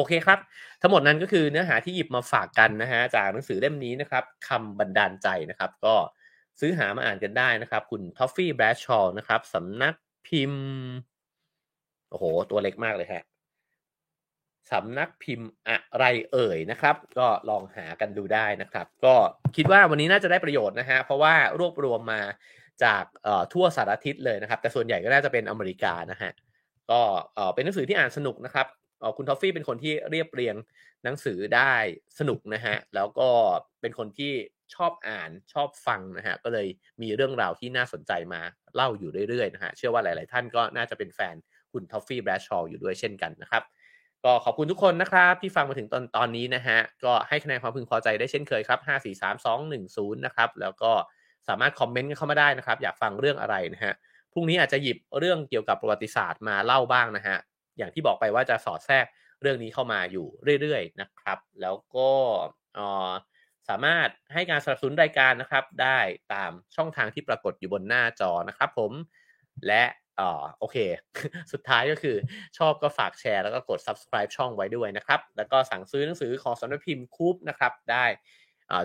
[0.00, 0.38] โอเคครับ
[0.82, 5.94] ทั้งหมดนั้นก็คือเนื้อหาที่หยิบมาฝากกันนะฮะจากหนังสือเล่มนี้นะครับคำบันดาลใจนะครับ ก็
[6.60, 9.94] ซื้อหามาอ่านกันได้นะครับ คุณทอฟฟี่แบรดชอว์นะครับสำนัก
[10.26, 10.64] พิมพ์
[12.10, 13.24] โอ้โห ตัวเล็กมากเลยฮะ
[14.72, 19.14] สำนักพิมพ์อะไรเอ่ยนะครับ ก็ลองหากันดูได้นะครับ ก็
[19.56, 22.20] คิดว่าวันนี้น่าจะได้ประโยชน์นะฮะเพราะว่ารวบรวมมา
[22.84, 23.04] จาก
[23.52, 26.30] ทั่วสารทิศเลยนะครับ แต่ส่วนใหญ่ก็น่าจะเป็นอเมริกานะฮะ
[26.90, 27.00] ก็
[27.54, 28.66] เป็นหนังสือที่อ่านสนุกนะครับ
[29.16, 30.56] คุณทอฟฟี่เป็นคนที่เรียบเรียง
[31.04, 31.74] หนังสือได้
[32.18, 33.28] สนุกนะฮะ แล้วก็
[33.80, 34.32] เป็นคนที่
[34.74, 36.68] ชอบอ่านชอบฟังนะฮะ ก็เลย
[37.02, 38.40] มีเรื่องราวที่น่าสนใจมา
[38.74, 41.36] เล่าอยู่เรื่อยๆนะฮะ เชื่อว่าหลายๆท่านก็น่าจะเป็นแฟน
[41.72, 43.62] คุณทอฟฟี่แบรดชอว์อยู่ด้วยเช่นกันนะครับ
[44.24, 50.92] ก็ขอบคุณทุกคนนะครับที่ฟังมาถึงตอนตอนนี้นะฮะ ก็ให้คะแนนความพึงพอใจได้เช่นเคยครับ 5 4 3 2 1 0 นะครับ แล้วก็
[51.48, 53.92] สามารถ comment เข้ามาได้นะครับ อยากฟังเรื่องอะไรนะฮะ
[54.32, 57.36] พรุ่งนี้อาจจะหยิบเรื่องเกี่ยวกับประวัติศาสตร์มาเล่าบ้างนะฮะ
[57.80, 59.06] อย่างที่บอกไปว่าจะสอดแทรก
[59.42, 60.26] เรื่องนี้เข้ามาอยู่
[60.60, 62.10] เรื่อยๆนะครับ แล้วก็
[63.68, 65.98] สามารถให้การสนับสนุนรายการนะครับ ได้
[66.32, 68.92] ตามช่องทางที่ปรากฏอยู่บนหน้าจอนะครับผม
[69.66, 69.84] และ
[70.20, 70.76] ออโอเค
[71.52, 72.16] สุดท้ายก็คือ
[72.58, 78.04] ชอบก็ฝากแชร์แล้วก็กด subscribe ช่องไว้ด้วยนะครับ แล้วก็สั่งซื้อหนังสือของสำนักพิมพ์คูปนะครับได้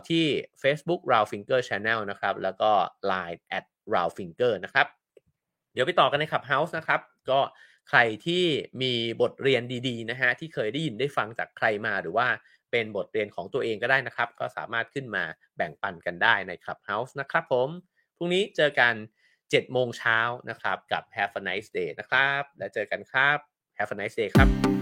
[0.10, 0.26] ที่
[0.62, 2.72] Facebook r o w Finger Channel นะครับ แล้วก็
[3.12, 4.88] Line at r o w Finger นะครับ
[5.74, 7.40] เดี๋ยวไปต่อกันใน Clubhouse นะครับ ก็
[7.90, 8.44] ใครที่
[8.82, 12.28] มีบทเรียนดีๆนะฮะที่เคยได้ยินได้ฟังจากใครมาหรือว่า
[12.72, 15.24] เป็นบทเรียนของตัวเองก็ได้นะครับ ก็สามารถขึ้นมา
[15.58, 17.70] แบ่งปันกันได้ใน Clubhouse นะครับผม
[18.18, 18.94] พรุ่งนี้เจอกัน
[19.38, 20.20] 7 โมงเช้า
[20.50, 23.38] นะครับกับ Have a nice day นะครับ แล้วเจอกันครับ
[23.78, 24.75] Have a nice day ครับ